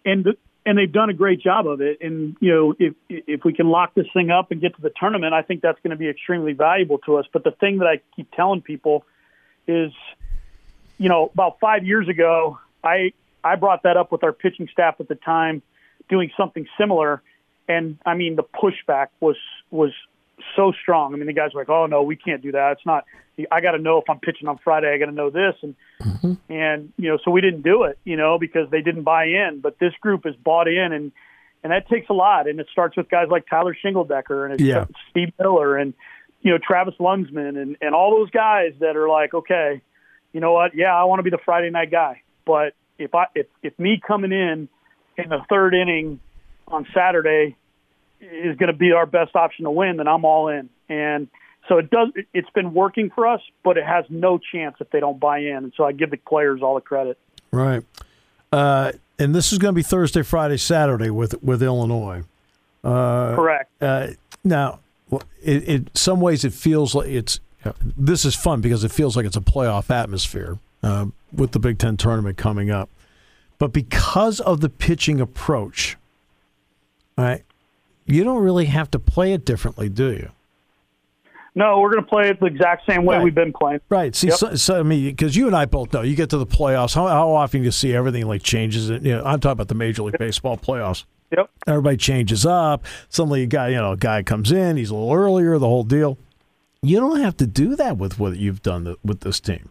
and 0.04 0.26
and 0.64 0.76
they've 0.76 0.92
done 0.92 1.08
a 1.08 1.14
great 1.14 1.40
job 1.40 1.66
of 1.66 1.80
it. 1.80 1.98
And 2.00 2.36
you 2.40 2.54
know 2.54 2.74
if 2.78 2.94
if 3.08 3.44
we 3.44 3.52
can 3.52 3.68
lock 3.68 3.94
this 3.94 4.06
thing 4.12 4.30
up 4.30 4.50
and 4.50 4.60
get 4.60 4.76
to 4.76 4.82
the 4.82 4.92
tournament 4.98 5.34
I 5.34 5.42
think 5.42 5.60
that's 5.60 5.78
going 5.82 5.90
to 5.90 5.96
be 5.96 6.08
extremely 6.08 6.52
valuable 6.52 6.98
to 6.98 7.16
us. 7.16 7.26
But 7.32 7.44
the 7.44 7.52
thing 7.52 7.78
that 7.78 7.86
I 7.86 8.00
keep 8.14 8.30
telling 8.32 8.62
people 8.62 9.04
is 9.66 9.92
you 10.98 11.08
know 11.08 11.30
about 11.32 11.58
5 11.60 11.84
years 11.84 12.08
ago 12.08 12.58
I 12.84 13.12
I 13.42 13.56
brought 13.56 13.82
that 13.84 13.96
up 13.96 14.12
with 14.12 14.22
our 14.22 14.32
pitching 14.32 14.68
staff 14.72 14.96
at 15.00 15.08
the 15.08 15.14
time 15.14 15.62
doing 16.08 16.30
something 16.36 16.66
similar. 16.78 17.22
And 17.68 17.98
I 18.06 18.14
mean 18.14 18.36
the 18.36 18.44
pushback 18.44 19.08
was 19.20 19.36
was 19.70 19.92
so 20.56 20.72
strong. 20.82 21.14
I 21.14 21.16
mean 21.16 21.26
the 21.26 21.32
guys 21.32 21.54
were 21.54 21.60
like, 21.60 21.68
"Oh 21.68 21.86
no, 21.86 22.02
we 22.02 22.16
can't 22.16 22.42
do 22.42 22.52
that. 22.52 22.72
It's 22.72 22.86
not. 22.86 23.04
I 23.52 23.60
got 23.60 23.72
to 23.72 23.78
know 23.78 23.98
if 23.98 24.10
I'm 24.10 24.18
pitching 24.18 24.48
on 24.48 24.58
Friday. 24.58 24.92
I 24.92 24.98
got 24.98 25.06
to 25.06 25.12
know 25.12 25.30
this." 25.30 25.54
And 25.62 25.74
mm-hmm. 26.00 26.52
and 26.52 26.92
you 26.96 27.10
know, 27.10 27.18
so 27.24 27.30
we 27.30 27.40
didn't 27.40 27.62
do 27.62 27.84
it, 27.84 27.98
you 28.04 28.16
know, 28.16 28.38
because 28.38 28.70
they 28.70 28.82
didn't 28.82 29.02
buy 29.02 29.24
in. 29.24 29.60
But 29.62 29.78
this 29.78 29.92
group 30.00 30.26
is 30.26 30.34
bought 30.36 30.68
in, 30.68 30.92
and 30.92 31.12
and 31.62 31.72
that 31.72 31.88
takes 31.88 32.08
a 32.08 32.14
lot. 32.14 32.48
And 32.48 32.60
it 32.60 32.68
starts 32.72 32.96
with 32.96 33.08
guys 33.08 33.26
like 33.30 33.46
Tyler 33.48 33.76
Shingledecker 33.84 34.50
and 34.50 34.60
Yeah. 34.60 34.86
Steve 35.10 35.32
Miller 35.38 35.76
and 35.76 35.94
you 36.42 36.52
know 36.52 36.58
Travis 36.58 36.94
Luensmann 36.98 37.60
and 37.60 37.76
and 37.80 37.94
all 37.94 38.16
those 38.16 38.30
guys 38.30 38.72
that 38.80 38.96
are 38.96 39.08
like, 39.08 39.34
okay, 39.34 39.80
you 40.32 40.40
know 40.40 40.52
what? 40.52 40.74
Yeah, 40.74 40.94
I 40.94 41.04
want 41.04 41.20
to 41.20 41.24
be 41.24 41.30
the 41.30 41.38
Friday 41.44 41.70
night 41.70 41.90
guy, 41.90 42.22
but 42.44 42.74
if 42.98 43.14
I 43.14 43.26
if 43.34 43.46
if 43.62 43.78
me 43.78 44.00
coming 44.04 44.32
in 44.32 44.68
in 45.16 45.28
the 45.28 45.40
third 45.48 45.74
inning 45.74 46.20
on 46.66 46.86
Saturday 46.94 47.56
is 48.20 48.56
going 48.56 48.72
to 48.72 48.78
be 48.78 48.92
our 48.92 49.06
best 49.06 49.34
option 49.36 49.64
to 49.64 49.70
win, 49.70 49.96
then 49.96 50.08
I'm 50.08 50.24
all 50.24 50.48
in. 50.48 50.68
And 50.88 51.28
so 51.68 51.78
it 51.78 51.90
does. 51.90 52.08
It's 52.32 52.50
been 52.50 52.72
working 52.72 53.10
for 53.10 53.26
us, 53.26 53.40
but 53.62 53.76
it 53.76 53.84
has 53.84 54.04
no 54.08 54.38
chance 54.38 54.76
if 54.80 54.90
they 54.90 55.00
don't 55.00 55.20
buy 55.20 55.38
in. 55.38 55.56
And 55.56 55.72
so 55.76 55.84
I 55.84 55.92
give 55.92 56.10
the 56.10 56.16
players 56.16 56.62
all 56.62 56.74
the 56.74 56.80
credit. 56.80 57.18
Right. 57.50 57.84
Uh, 58.52 58.92
and 59.18 59.34
this 59.34 59.52
is 59.52 59.58
going 59.58 59.74
to 59.74 59.76
be 59.76 59.82
Thursday, 59.82 60.22
Friday, 60.22 60.56
Saturday 60.56 61.10
with 61.10 61.42
with 61.42 61.62
Illinois. 61.62 62.22
Uh, 62.82 63.34
Correct. 63.34 63.70
Uh, 63.82 64.08
now, 64.44 64.80
it, 65.42 65.64
in 65.64 65.90
some 65.94 66.20
ways, 66.20 66.44
it 66.44 66.52
feels 66.52 66.94
like 66.94 67.08
it's. 67.08 67.40
This 67.82 68.24
is 68.24 68.34
fun 68.34 68.60
because 68.60 68.84
it 68.84 68.92
feels 68.92 69.16
like 69.16 69.26
it's 69.26 69.36
a 69.36 69.42
playoff 69.42 69.90
atmosphere 69.90 70.58
uh, 70.82 71.06
with 71.32 71.52
the 71.52 71.58
Big 71.58 71.78
Ten 71.78 71.96
tournament 71.96 72.38
coming 72.38 72.70
up. 72.70 72.88
But 73.58 73.72
because 73.72 74.40
of 74.40 74.60
the 74.60 74.68
pitching 74.68 75.20
approach, 75.20 75.96
right, 77.18 77.42
you 78.08 78.24
don't 78.24 78.42
really 78.42 78.66
have 78.66 78.90
to 78.92 78.98
play 78.98 79.32
it 79.32 79.44
differently, 79.44 79.88
do 79.88 80.10
you? 80.12 80.30
No, 81.54 81.80
we're 81.80 81.90
going 81.90 82.04
to 82.04 82.08
play 82.08 82.28
it 82.28 82.38
the 82.38 82.46
exact 82.46 82.86
same 82.88 83.04
way 83.04 83.16
Right. 83.16 83.24
we've 83.24 83.34
been 83.34 83.52
playing. 83.52 83.80
Right. 83.88 84.14
See, 84.14 84.28
Yep. 84.28 84.36
so, 84.36 84.54
so, 84.54 84.78
I 84.80 84.82
mean, 84.84 85.06
because 85.06 85.34
you 85.34 85.46
and 85.48 85.56
I 85.56 85.64
both 85.64 85.92
know, 85.92 86.02
you 86.02 86.14
get 86.14 86.30
to 86.30 86.38
the 86.38 86.46
playoffs. 86.46 86.94
How, 86.94 87.08
how 87.08 87.30
often 87.30 87.64
you 87.64 87.70
see 87.72 87.94
everything 87.94 88.26
like 88.28 88.42
changes? 88.42 88.90
You 88.90 88.98
know, 89.00 89.24
I'm 89.24 89.40
talking 89.40 89.52
about 89.52 89.68
the 89.68 89.74
Major 89.74 90.02
League 90.02 90.18
Baseball 90.18 90.56
playoffs. 90.56 91.04
Yep. 91.36 91.50
Everybody 91.66 91.96
changes 91.96 92.46
up. 92.46 92.84
Suddenly, 93.08 93.42
a 93.42 93.46
guy, 93.46 93.68
you 93.70 93.76
know, 93.76 93.92
a 93.92 93.96
guy 93.96 94.22
comes 94.22 94.52
in. 94.52 94.76
He's 94.76 94.90
a 94.90 94.94
little 94.94 95.12
earlier. 95.12 95.58
The 95.58 95.66
whole 95.66 95.82
deal. 95.84 96.16
You 96.80 97.00
don't 97.00 97.20
have 97.20 97.36
to 97.38 97.46
do 97.46 97.74
that 97.76 97.98
with 97.98 98.20
what 98.20 98.36
you've 98.38 98.62
done 98.62 98.84
th- 98.84 98.96
with 99.04 99.20
this 99.20 99.40
team. 99.40 99.68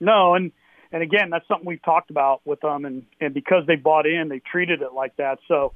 No, 0.00 0.34
and 0.34 0.52
and 0.92 1.02
again, 1.02 1.30
that's 1.30 1.48
something 1.48 1.66
we've 1.66 1.82
talked 1.82 2.10
about 2.10 2.42
with 2.44 2.60
them, 2.60 2.84
and 2.84 3.04
and 3.20 3.32
because 3.32 3.66
they 3.66 3.76
bought 3.76 4.06
in, 4.06 4.28
they 4.28 4.38
treated 4.40 4.82
it 4.82 4.92
like 4.92 5.16
that. 5.16 5.38
So, 5.48 5.72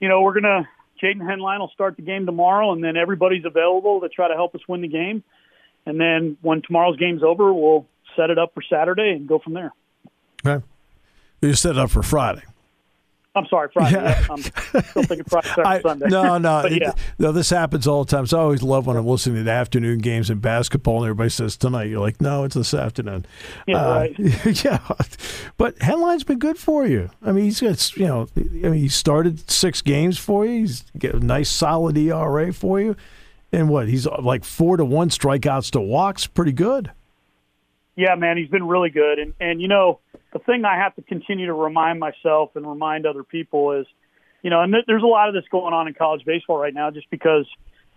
you 0.00 0.08
know, 0.08 0.22
we're 0.22 0.34
gonna 0.34 0.68
Jaden 1.04 1.20
Henline 1.20 1.58
will 1.58 1.70
start 1.74 1.96
the 1.96 2.02
game 2.02 2.24
tomorrow, 2.24 2.72
and 2.72 2.82
then 2.82 2.96
everybody's 2.96 3.44
available 3.44 4.00
to 4.00 4.08
try 4.08 4.28
to 4.28 4.34
help 4.34 4.54
us 4.54 4.62
win 4.66 4.80
the 4.80 4.88
game. 4.88 5.22
And 5.84 6.00
then 6.00 6.38
when 6.40 6.62
tomorrow's 6.62 6.96
game's 6.96 7.22
over, 7.22 7.52
we'll 7.52 7.86
set 8.16 8.30
it 8.30 8.38
up 8.38 8.54
for 8.54 8.62
Saturday 8.62 9.10
and 9.10 9.26
go 9.26 9.38
from 9.38 9.52
there. 9.52 9.72
Okay. 10.46 10.64
You 11.42 11.54
set 11.54 11.72
it 11.72 11.78
up 11.78 11.90
for 11.90 12.02
Friday. 12.02 12.42
I'm 13.36 13.46
sorry, 13.46 13.68
Friday. 13.72 13.96
Yeah. 13.96 14.26
I'm 14.30 14.40
still 14.42 15.02
thinking 15.02 15.24
Friday, 15.24 15.48
Saturday, 15.48 15.82
Sunday. 15.82 16.06
No, 16.08 16.38
no, 16.38 16.66
yeah. 16.70 16.92
no. 17.18 17.32
This 17.32 17.50
happens 17.50 17.86
all 17.86 18.04
the 18.04 18.10
time. 18.10 18.26
So 18.26 18.38
I 18.38 18.42
always 18.42 18.62
love 18.62 18.86
when 18.86 18.96
I'm 18.96 19.06
listening 19.06 19.36
to 19.38 19.42
the 19.42 19.50
afternoon 19.50 19.98
games 19.98 20.30
in 20.30 20.38
basketball, 20.38 20.98
and 20.98 21.06
everybody 21.06 21.30
says 21.30 21.56
tonight. 21.56 21.84
You're 21.84 22.00
like, 22.00 22.20
no, 22.20 22.44
it's 22.44 22.54
this 22.54 22.72
afternoon. 22.72 23.26
Yeah, 23.66 23.84
uh, 23.84 23.94
right. 23.94 24.14
yeah. 24.64 24.78
But 25.56 25.80
Henline's 25.82 26.22
been 26.22 26.38
good 26.38 26.58
for 26.58 26.86
you. 26.86 27.10
I 27.22 27.32
mean, 27.32 27.44
he's 27.44 27.60
got 27.60 27.96
you 27.96 28.06
know, 28.06 28.28
I 28.36 28.40
mean, 28.68 28.74
he 28.74 28.88
started 28.88 29.50
six 29.50 29.82
games 29.82 30.16
for 30.16 30.46
you. 30.46 30.60
He's 30.60 30.82
got 30.96 31.14
a 31.14 31.20
nice 31.20 31.50
solid 31.50 31.98
ERA 31.98 32.52
for 32.52 32.80
you, 32.80 32.94
and 33.50 33.68
what? 33.68 33.88
He's 33.88 34.06
like 34.06 34.44
four 34.44 34.76
to 34.76 34.84
one 34.84 35.08
strikeouts 35.08 35.72
to 35.72 35.80
walks. 35.80 36.28
Pretty 36.28 36.52
good. 36.52 36.92
Yeah, 37.96 38.14
man, 38.14 38.36
he's 38.36 38.48
been 38.48 38.66
really 38.66 38.90
good, 38.90 39.18
and 39.18 39.34
and 39.40 39.60
you 39.60 39.66
know 39.66 39.98
the 40.34 40.40
thing 40.40 40.64
I 40.64 40.76
have 40.76 40.94
to 40.96 41.02
continue 41.02 41.46
to 41.46 41.54
remind 41.54 42.00
myself 42.00 42.56
and 42.56 42.66
remind 42.66 43.06
other 43.06 43.22
people 43.22 43.72
is, 43.72 43.86
you 44.42 44.50
know, 44.50 44.60
and 44.60 44.72
th- 44.72 44.84
there's 44.86 45.04
a 45.04 45.06
lot 45.06 45.28
of 45.28 45.34
this 45.34 45.44
going 45.50 45.72
on 45.72 45.86
in 45.86 45.94
college 45.94 46.24
baseball 46.26 46.58
right 46.58 46.74
now, 46.74 46.90
just 46.90 47.08
because, 47.08 47.46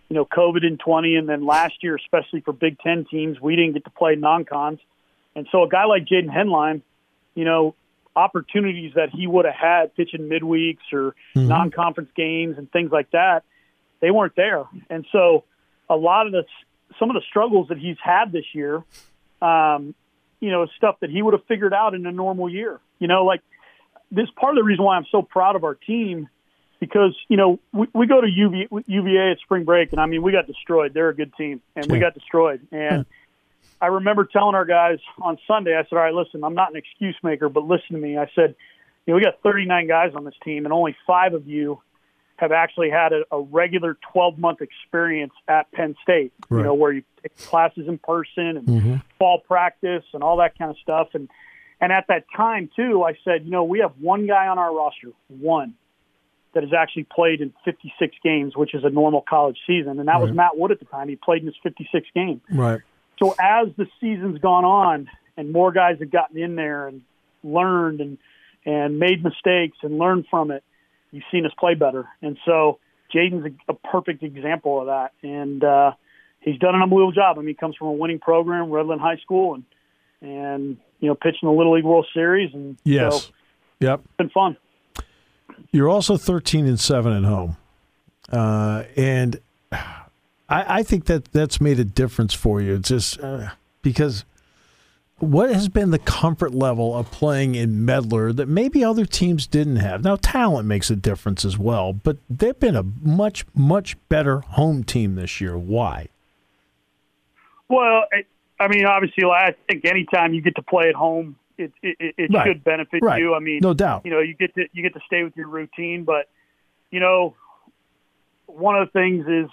you 0.08 0.16
know, 0.16 0.24
COVID 0.24 0.64
in 0.64 0.78
20, 0.78 1.16
and 1.16 1.28
then 1.28 1.46
last 1.46 1.74
year, 1.82 1.96
especially 1.96 2.42
for 2.42 2.54
Big 2.54 2.78
Ten 2.80 3.06
teams, 3.10 3.42
we 3.42 3.56
didn't 3.56 3.74
get 3.74 3.84
to 3.86 3.90
play 3.90 4.16
non-cons, 4.16 4.80
and 5.36 5.48
so 5.52 5.64
a 5.64 5.68
guy 5.68 5.86
like 5.86 6.06
Jaden 6.06 6.30
Henline, 6.30 6.84
you 7.34 7.44
know, 7.44 7.74
opportunities 8.16 8.94
that 8.96 9.10
he 9.10 9.26
would 9.28 9.46
have 9.46 9.56
had 9.56 9.96
pitching 9.96 10.30
midweeks 10.30 10.94
or 10.94 11.16
mm-hmm. 11.36 11.48
non-conference 11.48 12.10
games 12.16 12.58
and 12.58 12.72
things 12.72 12.92
like 12.92 13.10
that, 13.12 13.44
they 14.00 14.12
weren't 14.12 14.36
there, 14.36 14.64
and 14.92 15.08
so 15.12 15.44
a 15.90 15.96
lot 15.96 16.28
of 16.28 16.34
the 16.34 16.44
some 17.00 17.10
of 17.10 17.16
the 17.16 17.24
struggles 17.28 17.70
that 17.70 17.80
he's 17.80 17.98
had 18.02 18.32
this 18.32 18.46
year 18.54 18.84
um, 19.42 19.96
you 20.40 20.52
know, 20.52 20.68
stuff 20.78 20.98
that 21.02 21.10
he 21.10 21.22
would 21.22 21.34
have 21.34 21.46
figured 21.46 21.74
out 21.74 21.94
in 21.94 22.06
a 22.06 22.12
normal 22.12 22.50
year. 22.50 22.80
You 23.00 23.08
know, 23.08 23.26
like 23.26 23.42
this 24.12 24.28
part 24.36 24.58
of 24.58 24.62
the 24.62 24.64
reason 24.64 24.84
why 24.84 24.98
I'm 24.98 25.06
so 25.12 25.22
proud 25.22 25.56
of 25.56 25.64
our 25.64 25.76
team 25.76 26.30
because 26.80 27.16
you 27.28 27.38
know 27.38 27.60
we, 27.74 27.88
we 27.94 28.08
go 28.08 28.22
to 28.22 28.28
UV, 28.28 28.84
UVA 28.86 29.32
at 29.32 29.40
spring 29.40 29.64
break, 29.64 29.92
and 29.92 30.02
I 30.02 30.06
mean 30.06 30.22
we 30.22 30.32
got 30.32 30.48
destroyed. 30.48 30.94
They're 30.94 31.10
a 31.10 31.16
good 31.16 31.34
team, 31.36 31.62
and 31.76 31.86
yeah. 31.88 31.94
we 31.94 32.00
got 32.00 32.14
destroyed. 32.14 32.62
And 32.72 33.06
yeah. 33.06 33.78
I 33.82 33.88
remember 33.88 34.26
telling 34.26 34.56
our 34.56 34.66
guys 34.66 35.00
on 35.22 35.38
Sunday, 35.48 35.76
I 35.76 35.84
said, 35.84 35.94
"All 35.96 36.04
right, 36.04 36.14
listen, 36.14 36.44
I'm 36.44 36.56
not 36.56 36.72
an 36.72 36.78
excuse 36.78 37.18
maker, 37.24 37.50
but 37.50 37.64
listen 37.64 37.94
to 37.94 37.98
me." 37.98 38.18
I 38.18 38.30
said, 38.36 38.56
"You 39.06 39.14
know, 39.14 39.16
we 39.16 39.24
got 39.24 39.42
39 39.42 39.88
guys 39.88 40.14
on 40.16 40.24
this 40.24 40.36
team, 40.44 40.66
and 40.66 40.74
only 40.74 40.96
five 41.06 41.34
of 41.34 41.48
you 41.48 41.82
have 42.38 42.52
actually 42.52 42.90
had 42.90 43.14
a, 43.14 43.24
a 43.32 43.42
regular 43.42 43.98
12 44.14 44.38
month 44.38 44.62
experience 44.62 45.34
at 45.48 45.72
Penn 45.72 45.96
State, 46.02 46.32
right. 46.50 46.60
you 46.60 46.64
know, 46.64 46.74
where 46.74 46.92
you 46.92 47.04
take 47.22 47.38
classes 47.38 47.88
in 47.88 47.98
person 47.98 48.58
and 48.58 48.68
mm-hmm. 48.68 48.96
fall 49.20 49.40
practice 49.40 50.04
and 50.14 50.24
all 50.24 50.38
that 50.38 50.58
kind 50.58 50.72
of 50.72 50.78
stuff. 50.78 51.10
And, 51.14 51.30
and 51.82 51.92
at 51.92 52.06
that 52.08 52.26
time 52.36 52.70
too, 52.76 53.04
I 53.04 53.18
said, 53.24 53.46
you 53.46 53.52
know, 53.52 53.64
we 53.64 53.80
have 53.80 53.94
one 54.00 54.28
guy 54.28 54.48
on 54.48 54.58
our 54.58 54.74
roster, 54.74 55.10
one 55.28 55.74
that 56.54 56.64
has 56.64 56.74
actually 56.74 57.04
played 57.04 57.42
in 57.42 57.54
56 57.66 58.16
games, 58.24 58.56
which 58.56 58.74
is 58.74 58.84
a 58.84 58.90
normal 58.90 59.24
college 59.28 59.58
season. 59.68 60.00
And 60.00 60.08
that 60.08 60.14
right. 60.14 60.22
was 60.22 60.32
Matt 60.32 60.58
Wood 60.58 60.72
at 60.72 60.80
the 60.80 60.86
time. 60.86 61.10
He 61.10 61.16
played 61.16 61.42
in 61.42 61.48
his 61.48 61.56
56 61.62 62.08
game. 62.16 62.42
Right. 62.52 62.82
So 63.20 63.36
as 63.40 63.68
the 63.78 63.88
season's 64.00 64.40
gone 64.40 64.66
on 64.66 65.10
and 65.36 65.52
more 65.52 65.72
guys 65.72 65.98
have 66.00 66.12
gotten 66.12 66.38
in 66.38 66.56
there 66.56 66.88
and 66.88 67.02
learned 67.44 68.02
and, 68.02 68.18
and 68.66 69.00
made 69.00 69.24
mistakes 69.24 69.78
and 69.82 69.98
learned 69.98 70.26
from 70.30 70.52
it, 70.52 70.64
you've 71.12 71.24
seen 71.32 71.46
us 71.46 71.52
play 71.60 71.74
better. 71.74 72.08
And 72.22 72.38
so 72.46 72.80
Jaden's 73.14 73.46
a, 73.46 73.72
a 73.72 73.76
perfect 73.76 74.24
example 74.24 74.82
of 74.82 74.88
that. 74.88 75.12
And 75.24 75.64
uh, 75.64 75.92
he's 76.42 76.60
done 76.60 76.76
an 76.76 76.82
unbelievable 76.82 77.12
job. 77.12 77.38
I 77.38 77.42
mean, 77.42 77.50
he 77.50 77.54
comes 77.54 77.76
from 77.76 77.88
a 77.88 77.94
winning 77.94 78.20
program, 78.20 78.70
Red 78.70 78.88
Land 78.88 79.02
High 79.02 79.18
School, 79.18 79.56
and 79.56 79.64
and 80.20 80.78
you 81.00 81.08
know, 81.08 81.16
pitching 81.16 81.48
the 81.48 81.52
Little 81.52 81.76
League 81.76 81.84
World 81.84 82.08
Series. 82.14 82.54
And 82.54 82.78
yes, 82.84 83.26
so, 83.26 83.32
yep, 83.80 84.02
it's 84.04 84.18
been 84.18 84.30
fun. 84.30 84.58
You're 85.72 85.90
also 85.90 86.18
13 86.18 86.66
and 86.66 86.80
seven 86.80 87.14
at 87.14 87.24
home, 87.24 87.58
uh, 88.32 88.84
and 88.96 89.40
I, 89.72 90.80
I, 90.80 90.84
think 90.84 91.06
that 91.06 91.26
that's 91.26 91.62
made 91.62 91.80
a 91.80 91.84
difference 91.84 92.34
for 92.34 92.62
you. 92.62 92.76
It's 92.76 92.90
Just 92.90 93.20
uh, 93.20 93.50
because 93.82 94.26
what 95.20 95.52
has 95.52 95.68
been 95.68 95.92
the 95.92 96.00
comfort 96.00 96.54
level 96.54 96.96
of 96.96 97.10
playing 97.12 97.56
in 97.56 97.86
Medlar 97.86 98.36
that 98.36 98.48
maybe 98.48 98.84
other 98.84 99.06
teams 99.06 99.48
didn't 99.48 99.78
have? 99.78 100.04
Now, 100.04 100.16
talent 100.16 100.68
makes 100.68 100.92
a 100.92 100.96
difference 100.96 101.44
as 101.44 101.58
well, 101.58 101.94
but 101.94 102.18
they've 102.30 102.60
been 102.60 102.76
a 102.76 102.84
much, 102.84 103.46
much 103.56 103.98
better 104.10 104.42
home 104.42 104.84
team 104.84 105.16
this 105.16 105.42
year. 105.42 105.58
Why? 105.58 106.10
Well, 107.68 108.04
I 108.60 108.68
mean, 108.68 108.86
obviously, 108.86 109.24
I 109.26 109.56
think 109.70 109.86
anytime 109.86 110.34
you 110.34 110.42
get 110.42 110.56
to 110.56 110.62
play 110.62 110.90
at 110.90 110.96
home, 110.96 111.36
it 111.58 111.72
it, 111.82 112.16
it 112.18 112.34
right. 112.34 112.48
should 112.48 112.64
benefit 112.64 113.02
right. 113.02 113.20
you. 113.20 113.34
I 113.34 113.40
mean, 113.40 113.60
no 113.62 113.74
doubt. 113.74 114.04
You 114.06 114.12
know, 114.12 114.20
you 114.20 114.36
get 114.36 114.54
to 114.56 114.66
you 114.72 114.84
get 114.84 114.94
to 114.94 115.02
stay 115.08 115.24
with 115.24 115.36
your 115.36 115.48
routine, 115.48 116.04
but 116.04 116.30
you 116.92 117.00
know, 117.00 117.36
one 118.46 118.76
of 118.76 118.88
the 118.88 118.92
things 118.92 119.26
is, 119.28 119.50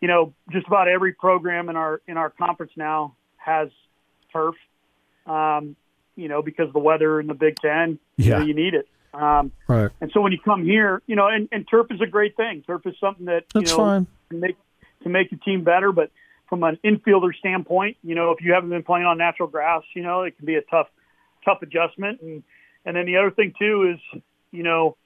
you 0.00 0.08
know, 0.08 0.34
just 0.50 0.66
about 0.66 0.88
every 0.88 1.12
program 1.12 1.68
in 1.68 1.76
our 1.76 2.00
in 2.06 2.16
our 2.16 2.30
conference 2.30 2.72
now 2.76 3.14
has 3.36 3.68
turf. 4.34 4.56
Um, 5.26 5.76
you 6.16 6.28
know, 6.28 6.42
because 6.42 6.72
the 6.72 6.78
weather 6.78 7.18
in 7.18 7.26
the 7.26 7.34
Big 7.34 7.56
Ten, 7.60 7.98
yeah. 8.16 8.24
you, 8.24 8.30
know, 8.30 8.46
you 8.46 8.54
need 8.54 8.74
it. 8.74 8.88
Um, 9.14 9.52
right. 9.68 9.90
And 10.00 10.10
so 10.12 10.20
when 10.20 10.32
you 10.32 10.38
come 10.44 10.64
here, 10.64 11.02
you 11.06 11.16
know, 11.16 11.28
and, 11.28 11.48
and 11.52 11.66
turf 11.68 11.86
is 11.90 12.00
a 12.00 12.06
great 12.06 12.36
thing. 12.36 12.62
Turf 12.66 12.82
is 12.84 12.94
something 13.00 13.26
that 13.26 13.44
That's 13.54 13.70
you 13.70 13.76
know 13.76 13.84
fine. 13.84 14.06
can 14.28 14.40
make 14.40 14.56
can 15.02 15.12
make 15.12 15.30
your 15.30 15.40
team 15.40 15.64
better. 15.64 15.92
But 15.92 16.10
from 16.48 16.62
an 16.64 16.78
infielder 16.84 17.34
standpoint, 17.34 17.96
you 18.02 18.14
know, 18.14 18.32
if 18.32 18.44
you 18.44 18.52
haven't 18.52 18.70
been 18.70 18.82
playing 18.82 19.06
on 19.06 19.18
natural 19.18 19.48
grass, 19.48 19.82
you 19.94 20.02
know, 20.02 20.22
it 20.22 20.36
can 20.36 20.46
be 20.46 20.56
a 20.56 20.62
tough 20.62 20.88
tough 21.44 21.62
adjustment. 21.62 22.20
And 22.20 22.42
and 22.84 22.96
then 22.96 23.06
the 23.06 23.16
other 23.16 23.30
thing 23.30 23.54
too 23.58 23.94
is, 23.94 24.20
you 24.50 24.62
know, 24.62 24.96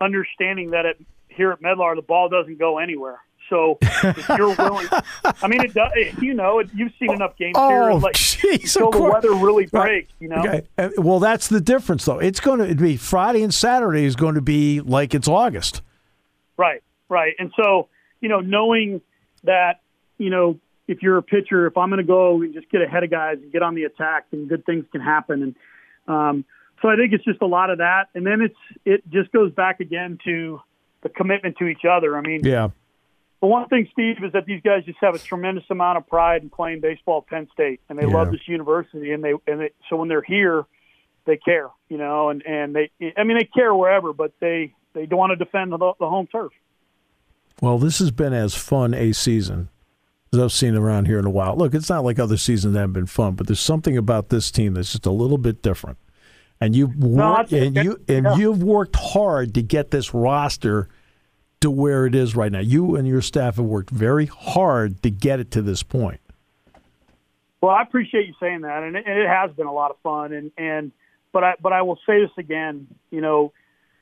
understanding 0.00 0.70
that 0.70 0.86
at 0.86 0.96
here 1.28 1.52
at 1.52 1.62
Medlar 1.62 1.94
the 1.94 2.02
ball 2.02 2.28
doesn't 2.28 2.58
go 2.58 2.78
anywhere. 2.78 3.20
So 3.48 3.78
if 3.82 4.28
you're 4.28 4.54
willing, 4.56 4.88
I 5.24 5.48
mean, 5.48 5.60
it 5.60 5.74
does. 5.74 5.92
You 6.20 6.34
know, 6.34 6.62
you've 6.74 6.92
seen 6.98 7.12
enough 7.12 7.36
games 7.36 7.54
oh, 7.56 7.68
here. 7.68 7.92
Like, 7.92 8.14
geez, 8.14 8.72
so 8.72 8.90
the 8.90 9.00
weather 9.00 9.32
really 9.32 9.66
breaks. 9.66 10.12
You 10.20 10.28
know. 10.28 10.42
Okay. 10.46 10.62
Well, 10.96 11.18
that's 11.18 11.48
the 11.48 11.60
difference, 11.60 12.04
though. 12.04 12.18
It's 12.18 12.40
going 12.40 12.66
to 12.66 12.74
be 12.74 12.96
Friday 12.96 13.42
and 13.42 13.52
Saturday 13.52 14.04
is 14.04 14.16
going 14.16 14.34
to 14.34 14.40
be 14.40 14.80
like 14.80 15.14
it's 15.14 15.28
August. 15.28 15.82
Right. 16.56 16.82
Right. 17.08 17.34
And 17.38 17.52
so 17.56 17.88
you 18.20 18.28
know, 18.28 18.40
knowing 18.40 19.02
that 19.44 19.80
you 20.16 20.30
know, 20.30 20.58
if 20.88 21.02
you're 21.02 21.18
a 21.18 21.22
pitcher, 21.22 21.66
if 21.66 21.76
I'm 21.76 21.90
going 21.90 21.98
to 21.98 22.06
go 22.06 22.40
and 22.40 22.54
just 22.54 22.70
get 22.70 22.80
ahead 22.80 23.04
of 23.04 23.10
guys 23.10 23.38
and 23.42 23.52
get 23.52 23.62
on 23.62 23.74
the 23.74 23.84
attack, 23.84 24.26
then 24.30 24.46
good 24.46 24.64
things 24.64 24.84
can 24.92 25.00
happen. 25.00 25.42
And 25.42 25.56
um, 26.08 26.44
so 26.80 26.88
I 26.88 26.96
think 26.96 27.12
it's 27.12 27.24
just 27.24 27.42
a 27.42 27.46
lot 27.46 27.70
of 27.70 27.78
that. 27.78 28.04
And 28.14 28.26
then 28.26 28.40
it's 28.40 28.56
it 28.84 29.08
just 29.10 29.30
goes 29.32 29.52
back 29.52 29.80
again 29.80 30.18
to 30.24 30.60
the 31.02 31.08
commitment 31.08 31.58
to 31.58 31.66
each 31.66 31.84
other. 31.84 32.16
I 32.16 32.20
mean, 32.22 32.44
yeah 32.44 32.68
but 33.42 33.48
one 33.48 33.68
thing, 33.68 33.88
Steve, 33.90 34.18
is 34.22 34.32
that 34.34 34.46
these 34.46 34.62
guys 34.62 34.84
just 34.84 34.98
have 35.00 35.16
a 35.16 35.18
tremendous 35.18 35.64
amount 35.68 35.98
of 35.98 36.06
pride 36.06 36.42
in 36.42 36.48
playing 36.48 36.80
baseball 36.80 37.18
at 37.18 37.26
Penn 37.26 37.48
State, 37.52 37.80
and 37.88 37.98
they 37.98 38.06
yeah. 38.06 38.14
love 38.14 38.30
this 38.30 38.46
university. 38.46 39.10
And 39.10 39.22
they 39.22 39.32
and 39.48 39.62
they, 39.62 39.70
so 39.90 39.96
when 39.96 40.08
they're 40.08 40.22
here, 40.22 40.64
they 41.26 41.38
care, 41.38 41.68
you 41.88 41.98
know, 41.98 42.28
and 42.28 42.46
and 42.46 42.72
they, 42.72 42.92
I 43.16 43.24
mean, 43.24 43.36
they 43.36 43.48
care 43.52 43.74
wherever, 43.74 44.12
but 44.12 44.32
they 44.38 44.72
they 44.92 45.06
don't 45.06 45.18
want 45.18 45.30
to 45.30 45.44
defend 45.44 45.72
the, 45.72 45.78
the 45.78 46.08
home 46.08 46.28
turf. 46.28 46.52
Well, 47.60 47.78
this 47.78 47.98
has 47.98 48.12
been 48.12 48.32
as 48.32 48.54
fun 48.54 48.94
a 48.94 49.10
season 49.10 49.70
as 50.32 50.38
I've 50.38 50.52
seen 50.52 50.76
around 50.76 51.06
here 51.06 51.18
in 51.18 51.26
a 51.26 51.30
while. 51.30 51.56
Look, 51.56 51.74
it's 51.74 51.90
not 51.90 52.04
like 52.04 52.20
other 52.20 52.36
seasons 52.36 52.74
that 52.74 52.80
have 52.80 52.92
been 52.92 53.06
fun, 53.06 53.34
but 53.34 53.48
there's 53.48 53.58
something 53.58 53.96
about 53.96 54.28
this 54.28 54.52
team 54.52 54.74
that's 54.74 54.92
just 54.92 55.04
a 55.04 55.10
little 55.10 55.36
bit 55.36 55.62
different. 55.62 55.98
And 56.60 56.76
you've 56.76 56.94
worked, 56.94 57.50
no, 57.50 57.58
and 57.58 57.74
you 57.74 58.00
and 58.06 58.24
yeah. 58.24 58.36
you've 58.36 58.62
worked 58.62 58.94
hard 58.94 59.52
to 59.54 59.62
get 59.62 59.90
this 59.90 60.14
roster 60.14 60.88
to 61.62 61.70
where 61.70 62.06
it 62.06 62.14
is 62.14 62.36
right 62.36 62.52
now. 62.52 62.60
You 62.60 62.96
and 62.96 63.06
your 63.08 63.22
staff 63.22 63.56
have 63.56 63.64
worked 63.64 63.90
very 63.90 64.26
hard 64.26 65.02
to 65.02 65.10
get 65.10 65.40
it 65.40 65.50
to 65.52 65.62
this 65.62 65.82
point. 65.82 66.20
Well, 67.60 67.70
I 67.70 67.82
appreciate 67.82 68.26
you 68.26 68.34
saying 68.40 68.62
that, 68.62 68.82
and 68.82 68.96
it, 68.96 69.04
and 69.06 69.18
it 69.18 69.28
has 69.28 69.52
been 69.52 69.66
a 69.66 69.72
lot 69.72 69.90
of 69.90 69.96
fun. 70.02 70.32
And 70.32 70.50
and 70.58 70.92
but 71.32 71.44
I 71.44 71.54
but 71.60 71.72
I 71.72 71.82
will 71.82 71.98
say 72.06 72.20
this 72.20 72.30
again. 72.36 72.88
You 73.10 73.20
know, 73.20 73.52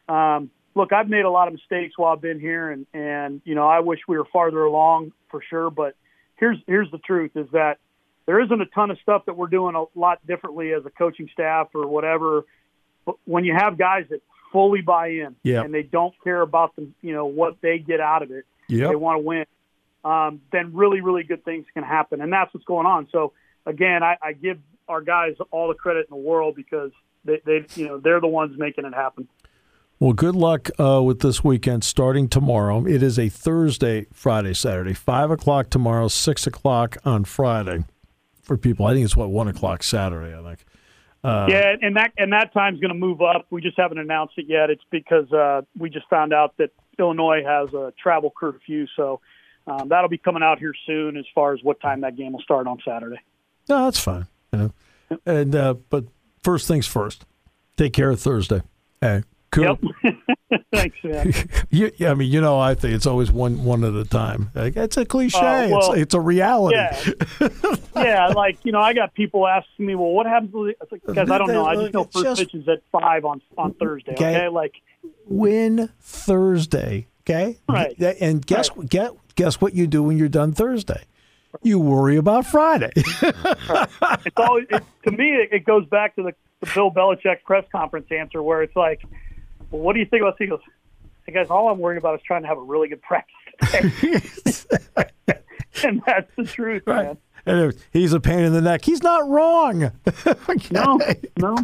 um, 0.09 0.51
look, 0.75 0.93
I've 0.93 1.09
made 1.09 1.25
a 1.25 1.31
lot 1.31 1.49
of 1.49 1.55
mistakes 1.55 1.97
while 1.97 2.13
I've 2.13 2.23
been 2.23 2.41
here, 2.41 2.71
and 2.71 2.87
and 2.95 3.43
you 3.45 3.55
know 3.55 3.69
I 3.69 3.81
wish 3.81 4.01
we 4.09 4.17
were 4.17 4.27
farther 4.33 4.63
along 4.63 5.13
for 5.31 5.43
sure. 5.49 5.71
But 5.71 5.95
here's 6.37 6.59
here's 6.67 6.91
the 6.91 6.99
truth: 6.99 7.33
is 7.35 7.49
that 7.53 7.79
there 8.27 8.41
isn't 8.41 8.61
a 8.61 8.67
ton 8.67 8.91
of 8.91 8.99
stuff 9.03 9.27
that 9.27 9.37
we're 9.37 9.49
doing 9.49 9.75
a 9.75 9.85
lot 9.99 10.27
differently 10.27 10.73
as 10.73 10.87
a 10.87 10.91
coaching 10.91 11.29
staff 11.33 11.69
or 11.75 11.87
whatever. 11.87 12.45
But 13.05 13.17
when 13.25 13.45
you 13.45 13.55
have 13.55 13.77
guys 13.77 14.07
that 14.11 14.23
fully 14.53 14.81
buy 14.81 15.09
in, 15.09 15.37
and 15.63 15.75
they 15.75 15.83
don't 15.83 16.15
care 16.23 16.41
about 16.41 16.77
the 16.77 16.89
you 17.03 17.13
know 17.13 17.27
what 17.27 17.57
they 17.61 17.79
get 17.79 18.01
out 18.01 18.23
of 18.23 18.31
it. 18.31 18.45
They 18.89 18.97
want 18.97 19.17
to 19.17 19.27
win. 19.27 19.47
Um, 20.05 20.41
then 20.51 20.75
really, 20.75 21.03
really 21.03 21.25
good 21.25 21.45
things 21.45 21.67
can 21.75 21.83
happen, 21.85 22.21
and 22.21 22.33
that's 22.33 22.53
what's 22.55 22.65
going 22.65 22.87
on. 22.87 23.09
So 23.13 23.33
again, 23.67 24.03
I, 24.03 24.17
I 24.23 24.33
give 24.33 24.59
our 24.89 25.03
guys 25.03 25.37
all 25.51 25.69
the 25.69 25.75
credit 25.75 26.07
in 26.11 26.17
the 26.17 26.23
world 26.23 26.55
because 26.57 26.91
they, 27.25 27.41
they 27.45 27.67
you 27.75 27.87
know 27.87 27.99
they're 27.99 28.21
the 28.21 28.27
ones 28.27 28.59
making 28.59 28.85
it 28.85 28.95
happen. 28.95 29.29
Well, 29.99 30.15
good 30.15 30.35
luck 30.35 30.71
uh, 30.81 31.03
with 31.03 31.21
this 31.21 31.45
weekend 31.45 31.85
starting 31.85 32.29
tomorrow. 32.29 32.87
It 32.87 33.03
is 33.03 33.19
a 33.19 33.29
Thursday, 33.29 34.07
Friday, 34.15 34.55
Saturday, 34.55 34.95
five 34.95 35.31
o'clock 35.31 35.69
tomorrow, 35.69 36.09
six 36.09 36.47
o'clock 36.47 36.97
on 37.05 37.25
Friday 37.25 37.85
for 38.41 38.57
people. 38.57 38.87
I 38.87 38.95
think 38.95 39.05
it's 39.05 39.17
what 39.17 39.29
one 39.29 39.49
o'clock 39.49 39.83
Saturday. 39.83 40.35
I 40.35 40.43
think. 40.43 40.65
Uh, 41.23 41.47
yeah, 41.51 41.77
and 41.83 41.97
that 41.97 42.13
and 42.17 42.33
that 42.33 42.53
time's 42.55 42.81
going 42.81 42.93
to 42.93 42.99
move 42.99 43.21
up. 43.21 43.47
We 43.51 43.61
just 43.61 43.79
haven't 43.79 43.99
announced 43.99 44.35
it 44.39 44.47
yet. 44.49 44.71
It's 44.71 44.85
because 44.91 45.31
uh, 45.33 45.63
we 45.79 45.91
just 45.91 46.09
found 46.09 46.33
out 46.33 46.57
that 46.57 46.71
Illinois 46.99 47.43
has 47.45 47.73
a 47.75 47.93
travel 48.03 48.33
curfew, 48.35 48.87
so 48.97 49.21
um, 49.67 49.89
that'll 49.91 50.09
be 50.09 50.19
coming 50.19 50.43
out 50.43 50.59
here 50.59 50.73
soon. 50.87 51.19
As 51.19 51.27
far 51.35 51.53
as 51.53 51.61
what 51.63 51.79
time 51.81 52.01
that 52.03 52.17
game 52.17 52.33
will 52.33 52.41
start 52.41 52.67
on 52.67 52.79
Saturday. 52.87 53.21
No, 53.69 53.85
that's 53.85 54.01
fine. 54.01 54.27
You 54.53 54.59
know, 55.11 55.19
and 55.27 55.55
uh, 55.55 55.75
but 55.91 56.05
first 56.43 56.67
things 56.67 56.87
first. 56.87 57.27
Take 57.77 57.93
care 57.93 58.11
of 58.11 58.21
Thursday. 58.21 58.63
Hey, 59.01 59.23
cool. 59.51 59.79
Yep. 60.03 60.17
Thanks, 60.73 60.97
man. 61.05 61.33
you, 61.71 61.91
I 62.01 62.15
mean, 62.15 62.31
you 62.31 62.41
know, 62.41 62.59
I 62.59 62.75
think 62.75 62.95
it's 62.95 63.07
always 63.07 63.31
one 63.31 63.65
one 63.65 63.85
at 63.85 63.95
a 63.95 64.05
time. 64.05 64.51
Like, 64.55 64.77
it's 64.77 64.97
a 64.97 65.05
cliche. 65.05 65.39
Uh, 65.39 65.69
well, 65.69 65.93
it's, 65.93 66.03
it's 66.03 66.15
a 66.15 66.21
reality. 66.21 66.77
Yeah, 66.77 67.49
yeah. 67.97 68.27
Like 68.29 68.59
you 68.65 68.73
know, 68.73 68.81
I 68.81 68.93
got 68.93 69.15
people 69.15 69.47
asking 69.47 69.87
me, 69.87 69.95
"Well, 69.95 70.11
what 70.11 70.27
happens?" 70.27 70.75
Because 70.91 71.31
I 71.31 71.39
don't 71.39 71.49
know. 71.49 71.67
I 71.67 71.77
just 71.77 71.95
know 71.95 72.05
first 72.05 72.25
Just- 72.25 72.41
pitch 72.41 72.55
is 72.55 72.69
at 72.69 72.83
five 72.93 73.25
on 73.25 73.41
on 73.57 73.75
Thursday. 73.75 74.13
Okay. 74.13 74.37
Okay, 74.37 74.49
like 74.49 74.75
Win 75.27 75.91
Thursday. 76.01 77.07
Okay. 77.23 77.59
Right. 77.69 77.97
And 78.21 78.45
guess 78.45 78.71
get 78.89 79.13
guess 79.35 79.61
what 79.61 79.75
you 79.75 79.87
do 79.87 80.03
when 80.03 80.17
you're 80.17 80.29
done 80.29 80.53
Thursday. 80.53 81.05
You 81.63 81.79
worry 81.81 82.17
about 82.17 82.47
Friday. 82.47 82.93
it's 82.95 84.37
always 84.37 84.67
it, 84.71 84.85
to 85.05 85.11
me. 85.11 85.31
It, 85.33 85.53
it 85.53 85.65
goes 85.65 85.85
back 85.87 86.15
to 86.17 86.23
the, 86.23 86.33
the 86.61 86.71
Bill 86.75 86.91
Belichick 86.93 87.43
press 87.45 87.65
conference 87.73 88.07
answer, 88.11 88.41
where 88.41 88.63
it's 88.63 88.77
like, 88.77 89.03
"Well, 89.71 89.81
what 89.83 89.95
do 89.95 90.01
you 90.01 90.07
think 90.07 90.23
about 90.23 90.37
Seagulls?" 90.39 90.61
Hey 91.27 91.33
guys, 91.33 91.49
all 91.51 91.69
I'm 91.69 91.79
worried 91.79 91.99
about 91.99 92.15
is 92.17 92.23
trying 92.27 92.43
to 92.43 92.49
have 92.49 92.59
a 92.59 92.63
really 92.63 92.89
good 92.89 93.03
practice 93.03 93.35
today. 93.71 95.01
and 95.85 96.03
that's 96.07 96.31
the 96.37 96.45
truth, 96.45 96.83
man. 96.87 97.17
and 97.47 97.75
he's 97.93 98.13
a 98.13 98.21
pain 98.21 98.41
in 98.41 98.53
the 98.53 98.61
neck. 98.61 98.85
He's 98.85 99.03
not 99.03 99.29
wrong. 99.29 99.93
No, 100.71 100.99
no. 101.39 101.57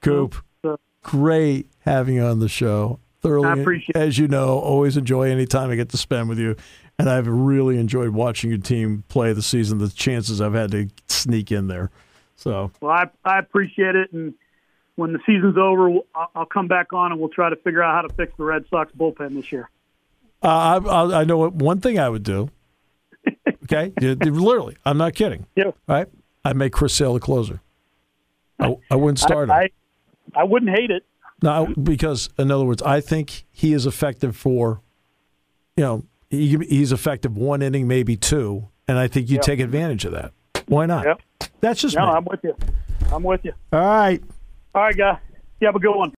Coop, 0.00 0.36
So- 0.62 0.78
great 1.02 1.68
having 1.80 2.16
you 2.16 2.22
on 2.24 2.38
the 2.38 2.48
show. 2.48 2.98
Thoroughly, 3.20 3.48
I 3.48 3.52
appreciate 3.62 3.96
as 3.96 4.18
you 4.18 4.26
know, 4.28 4.58
always 4.58 4.96
enjoy 4.96 5.30
any 5.30 5.46
time 5.46 5.70
I 5.70 5.76
get 5.76 5.88
to 5.90 5.96
spend 5.96 6.28
with 6.28 6.38
you. 6.40 6.56
And 6.98 7.08
I've 7.08 7.26
really 7.28 7.78
enjoyed 7.78 8.10
watching 8.10 8.50
your 8.50 8.58
team 8.58 9.04
play 9.08 9.32
the 9.32 9.42
season. 9.42 9.78
The 9.78 9.88
chances 9.88 10.40
I've 10.40 10.54
had 10.54 10.70
to 10.72 10.88
sneak 11.08 11.50
in 11.52 11.68
there. 11.68 11.90
So 12.36 12.70
Well, 12.80 12.90
I 12.92 13.04
I 13.24 13.38
appreciate 13.38 13.94
it, 13.96 14.12
and 14.12 14.34
when 14.96 15.12
the 15.12 15.18
season's 15.26 15.56
over, 15.56 15.90
I'll, 16.34 16.46
come 16.46 16.68
back 16.68 16.92
on 16.92 17.12
and 17.12 17.20
we'll 17.20 17.30
try 17.30 17.50
to 17.50 17.56
figure 17.56 17.82
out 17.82 17.94
how 17.94 18.02
to 18.08 18.14
fix 18.14 18.32
the 18.36 18.44
Red 18.44 18.64
Sox 18.68 18.92
bullpen 18.92 19.34
this 19.34 19.50
year. 19.50 19.70
uh, 20.42 20.80
I, 20.86 21.20
I, 21.20 21.24
know 21.24 21.38
what 21.38 21.54
one 21.54 21.80
thing 21.80 21.98
I 21.98 22.08
would 22.08 22.22
do. 22.22 22.50
Okay, 23.64 23.92
literally, 24.00 24.76
I'm 24.84 24.98
not 24.98 25.14
kidding. 25.14 25.46
Yeah. 25.54 25.70
Right, 25.86 26.06
I 26.44 26.52
make 26.52 26.72
Chris 26.72 26.92
Sale 26.94 27.14
the 27.14 27.20
closer. 27.20 27.62
I, 28.58 28.76
I 28.90 28.96
wouldn't 28.96 29.20
start 29.20 29.44
him. 29.44 29.52
I, 29.52 29.70
I 30.34 30.40
I 30.40 30.44
wouldn't 30.44 30.70
hate 30.76 30.90
it. 30.90 31.04
No, 31.42 31.72
because 31.80 32.28
in 32.38 32.50
other 32.50 32.64
words, 32.64 32.82
I 32.82 33.00
think 33.00 33.44
he 33.50 33.72
is 33.72 33.86
effective 33.86 34.36
for, 34.36 34.80
you 35.76 35.84
know, 35.84 36.04
he, 36.30 36.56
he's 36.68 36.92
effective 36.92 37.36
one 37.36 37.62
inning, 37.62 37.86
maybe 37.88 38.16
two, 38.16 38.68
and 38.88 38.98
I 38.98 39.08
think 39.08 39.28
you 39.30 39.36
Yep. 39.36 39.44
take 39.44 39.60
advantage 39.60 40.04
of 40.04 40.12
that. 40.12 40.32
Why 40.66 40.86
not? 40.86 41.04
Yep. 41.06 41.50
That's 41.60 41.80
just 41.80 41.96
No, 41.96 42.06
me. 42.06 42.12
I'm 42.12 42.24
with 42.24 42.40
you. 42.44 42.56
I'm 43.12 43.22
with 43.22 43.44
you. 43.44 43.52
All 43.72 43.80
right. 43.80 44.22
All 44.74 44.82
right, 44.82 44.96
guys. 44.96 45.18
You 45.60 45.66
have 45.66 45.76
a 45.76 45.78
good 45.78 45.94
one. 45.94 46.10